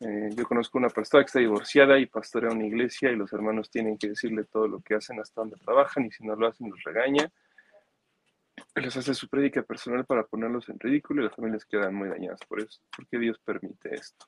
[0.00, 3.70] Eh, yo conozco una pastora que está divorciada y pastorea una iglesia y los hermanos
[3.70, 6.70] tienen que decirle todo lo que hacen hasta donde trabajan y si no lo hacen
[6.70, 7.30] los regaña.
[8.74, 12.40] Les hace su prédica personal para ponerlos en ridículo y las familias quedan muy dañadas
[12.48, 12.80] por eso.
[12.94, 14.26] ¿Por qué Dios permite esto?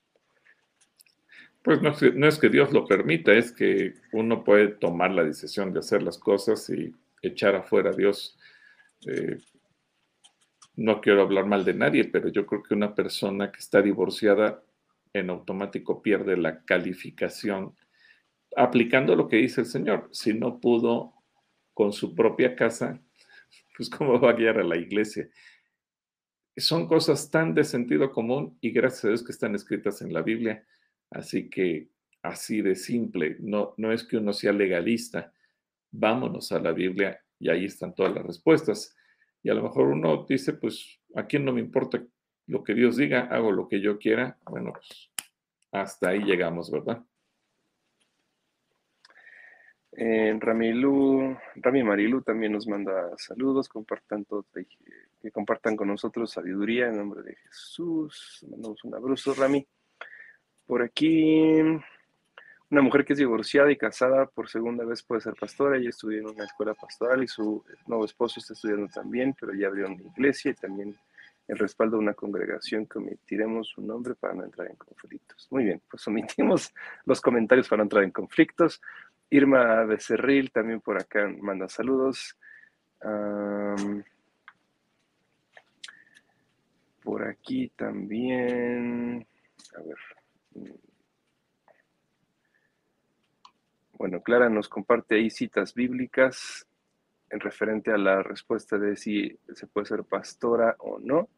[1.62, 5.81] Pues no, es que Dios lo permita, es que uno puede tomar la decisión de
[5.81, 8.39] hacer las cosas y echar afuera a Dios.
[9.05, 9.39] Eh,
[10.77, 14.62] no quiero hablar mal de nadie, pero yo creo que una persona que está divorciada
[15.19, 17.77] en automático pierde la calificación
[18.57, 20.09] aplicando lo que dice el Señor.
[20.12, 21.14] Si no pudo
[21.75, 23.01] con su propia casa,
[23.77, 25.29] pues cómo va a guiar a la iglesia.
[26.57, 30.23] Son cosas tan de sentido común y gracias a Dios que están escritas en la
[30.23, 30.64] Biblia
[31.11, 31.88] Así que
[32.22, 35.33] así de simple, no, no es que uno sea legalista,
[35.93, 38.97] vámonos a la Biblia y ahí están todas las respuestas.
[39.43, 42.05] Y a lo mejor uno dice, pues, ¿a quién no me importa
[42.47, 43.29] lo que Dios diga?
[43.31, 44.39] Hago lo que yo quiera.
[44.45, 45.11] Bueno, pues
[45.73, 47.03] hasta ahí llegamos, ¿verdad?
[49.99, 56.89] Eh, Ramilu, Rami Marilu también nos manda saludos, compartan todo, que compartan con nosotros sabiduría
[56.89, 58.45] en nombre de Jesús.
[58.51, 59.67] Mandamos un abrazo, Rami.
[60.67, 61.61] Por aquí,
[62.71, 65.79] una mujer que es divorciada y casada por segunda vez puede ser pastora.
[65.79, 69.68] Ella estudió en una escuela pastoral y su nuevo esposo está estudiando también, pero ya
[69.68, 70.95] abrió una iglesia y también
[71.49, 75.47] el respaldo de una congregación que omitiremos su nombre para no entrar en conflictos.
[75.51, 76.75] Muy bien, pues omitimos
[77.05, 78.81] los comentarios para no entrar en conflictos.
[79.31, 82.37] Irma Becerril también por acá manda saludos.
[87.03, 89.27] por aquí también,
[89.77, 89.97] a ver,
[93.93, 96.67] bueno, Clara nos comparte ahí citas bíblicas
[97.31, 101.29] en referente a la respuesta de si se puede ser pastora o no.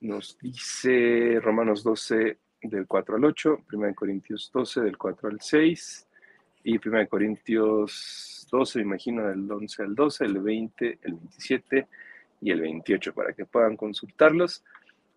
[0.00, 6.08] Nos dice Romanos 12 del 4 al 8, 1 Corintios 12 del 4 al 6
[6.64, 11.88] y 1 Corintios 12, me imagino, del 11 al 12, el 20, el 27
[12.40, 14.64] y el 28 para que puedan consultarlos.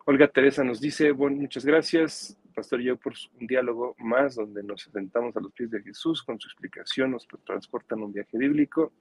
[0.06, 2.38] Olga Teresa nos dice, bueno, muchas gracias.
[2.54, 6.22] Pastor y yo por un diálogo más donde nos sentamos a los pies de Jesús
[6.24, 8.92] con su explicación, nos transportan un viaje bíblico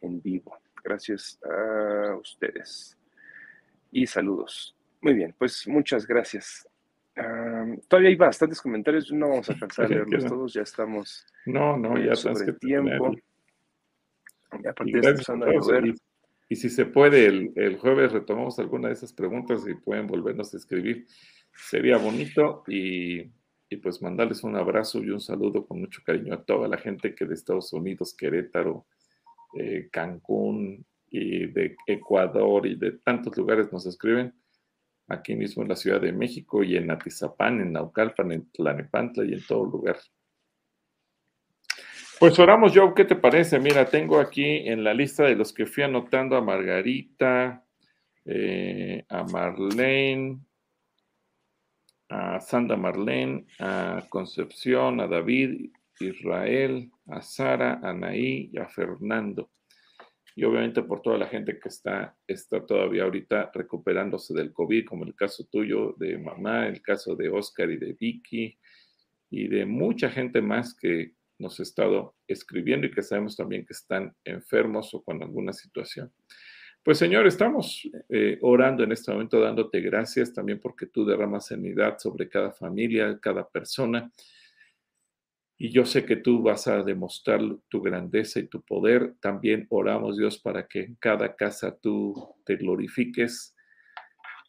[0.00, 0.56] en vivo.
[0.82, 2.96] Gracias a ustedes.
[3.90, 4.77] Y saludos.
[5.00, 6.68] Muy bien, pues muchas gracias.
[7.88, 11.98] todavía hay bastantes comentarios, no vamos a alcanzar a leerlos todos, ya estamos no, no,
[11.98, 13.14] ya sobre que tiempo.
[14.84, 15.94] Y,
[16.48, 20.52] y, si se puede, el, el, jueves retomamos alguna de esas preguntas y pueden volvernos
[20.54, 21.06] a escribir.
[21.54, 23.30] Sería bonito y,
[23.68, 27.14] y, pues mandarles un abrazo y un saludo con mucho cariño a toda la gente
[27.14, 28.86] que de Estados Unidos, Querétaro,
[29.58, 34.34] eh, Cancún y de Ecuador y de tantos lugares nos escriben
[35.08, 39.32] aquí mismo en la Ciudad de México y en Atizapán, en Naucalpan, en Tlanepantla y
[39.32, 39.96] en todo lugar.
[42.18, 43.60] Pues oramos, Joe, ¿qué te parece?
[43.60, 47.64] Mira, tengo aquí en la lista de los que fui anotando a Margarita,
[48.24, 50.40] eh, a Marlene,
[52.08, 55.70] a Sandra Marlene, a Concepción, a David,
[56.00, 59.50] Israel, a Sara, a Naí y a Fernando.
[60.38, 65.02] Y obviamente por toda la gente que está, está todavía ahorita recuperándose del COVID, como
[65.02, 68.56] el caso tuyo de mamá, el caso de Oscar y de Vicky,
[69.30, 73.72] y de mucha gente más que nos ha estado escribiendo y que sabemos también que
[73.72, 76.12] están enfermos o con alguna situación.
[76.84, 81.98] Pues Señor, estamos eh, orando en este momento, dándote gracias también porque tú derramas sanidad
[81.98, 84.08] sobre cada familia, cada persona.
[85.60, 89.14] Y yo sé que tú vas a demostrar tu grandeza y tu poder.
[89.20, 92.14] También oramos, Dios, para que en cada casa tú
[92.44, 93.56] te glorifiques,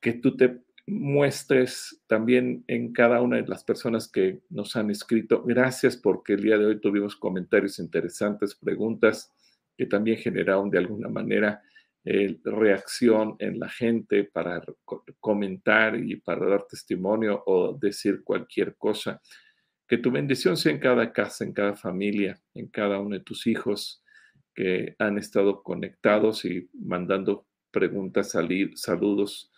[0.01, 5.43] que tú te muestres también en cada una de las personas que nos han escrito.
[5.43, 9.33] Gracias porque el día de hoy tuvimos comentarios interesantes, preguntas
[9.77, 11.61] que también generaron de alguna manera
[12.05, 14.61] eh, reacción en la gente para
[15.19, 19.21] comentar y para dar testimonio o decir cualquier cosa.
[19.89, 23.47] Que tu bendición sea en cada casa, en cada familia, en cada uno de tus
[23.47, 24.03] hijos
[24.53, 28.35] que han estado conectados y mandando preguntas,
[28.75, 29.51] saludos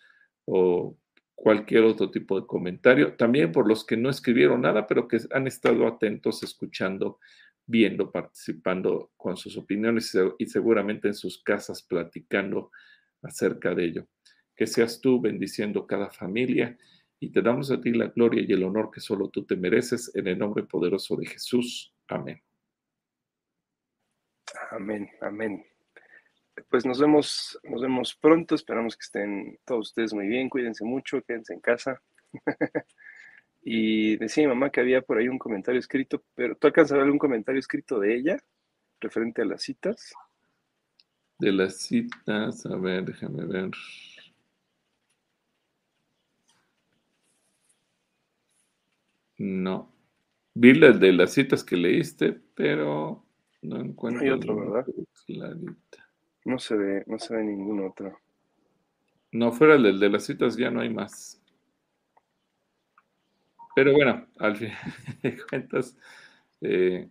[0.46, 0.96] o
[1.34, 3.14] cualquier otro tipo de comentario.
[3.14, 7.18] También por los que no escribieron nada, pero que han estado atentos, escuchando,
[7.66, 12.70] viendo, participando con sus opiniones y seguramente en sus casas platicando
[13.22, 14.06] acerca de ello.
[14.56, 16.78] Que seas tú bendiciendo cada familia
[17.22, 20.14] y te damos a ti la gloria y el honor que solo tú te mereces
[20.14, 21.94] en el nombre poderoso de Jesús.
[22.08, 22.42] Amén.
[24.70, 25.64] Amén, amén
[26.68, 28.54] pues nos vemos, nos vemos pronto.
[28.54, 30.48] Esperamos que estén todos ustedes muy bien.
[30.48, 32.00] Cuídense mucho, quédense en casa.
[33.62, 36.96] y decía mi mamá que había por ahí un comentario escrito, pero ¿tú alcanzas a
[36.96, 38.38] ver algún comentario escrito de ella
[39.00, 40.14] referente a las citas?
[41.38, 43.70] De las citas, a ver, déjame ver.
[49.42, 49.92] No.
[50.54, 53.24] Vi las de las citas que leíste, pero
[53.62, 54.22] no encuentro.
[54.22, 54.86] Hay otro, ¿verdad?
[55.26, 56.08] Clarita.
[56.44, 58.20] No se ve, no se ve ningún otro.
[59.32, 61.42] No, fuera el de las citas ya no hay más.
[63.74, 64.70] Pero bueno, al fin
[65.22, 65.96] de cuentas.
[66.60, 67.08] Eh,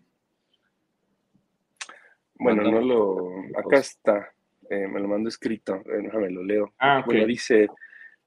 [2.35, 3.59] bueno, no lo.
[3.59, 4.31] Acá está.
[4.69, 5.75] Eh, me lo mando escrito.
[5.85, 6.73] Eh, déjame lo leo.
[6.79, 7.67] Ah, Bueno, dice.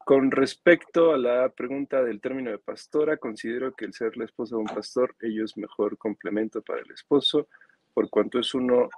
[0.04, 4.54] Con respecto a la pregunta del término de pastora, considero que el ser la esposa
[4.54, 7.48] de un pastor, ello es mejor complemento para el esposo,
[7.94, 8.90] por cuanto es uno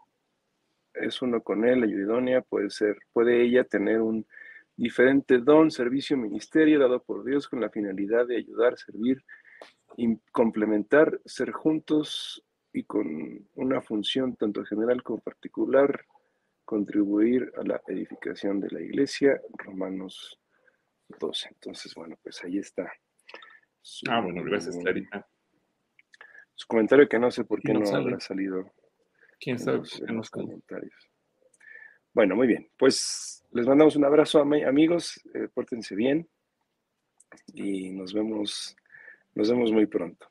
[0.95, 4.27] es uno con él, la idónea, puede ser, puede ella tener un
[4.77, 9.23] diferente don, servicio, ministerio dado por Dios con la finalidad de ayudar, servir,
[9.97, 12.43] y complementar, ser juntos
[12.73, 16.05] y con una función tanto general como particular,
[16.65, 20.41] contribuir a la edificación de la iglesia, Romanos
[21.09, 21.49] 12.
[21.49, 22.93] Entonces, bueno, pues ahí está.
[24.09, 25.27] ah, bueno, gracias, Clarita.
[26.55, 28.73] Su comentario que no sé por qué no, no habrá salido
[29.39, 29.83] ¿Quién sabe?
[30.09, 31.11] En los, comentarios.
[32.13, 32.71] Bueno, muy bien.
[32.79, 35.21] Pues les mandamos un abrazo, amigos.
[35.35, 36.29] Eh, pórtense bien
[37.53, 38.77] y nos vemos,
[39.35, 40.31] nos vemos muy pronto.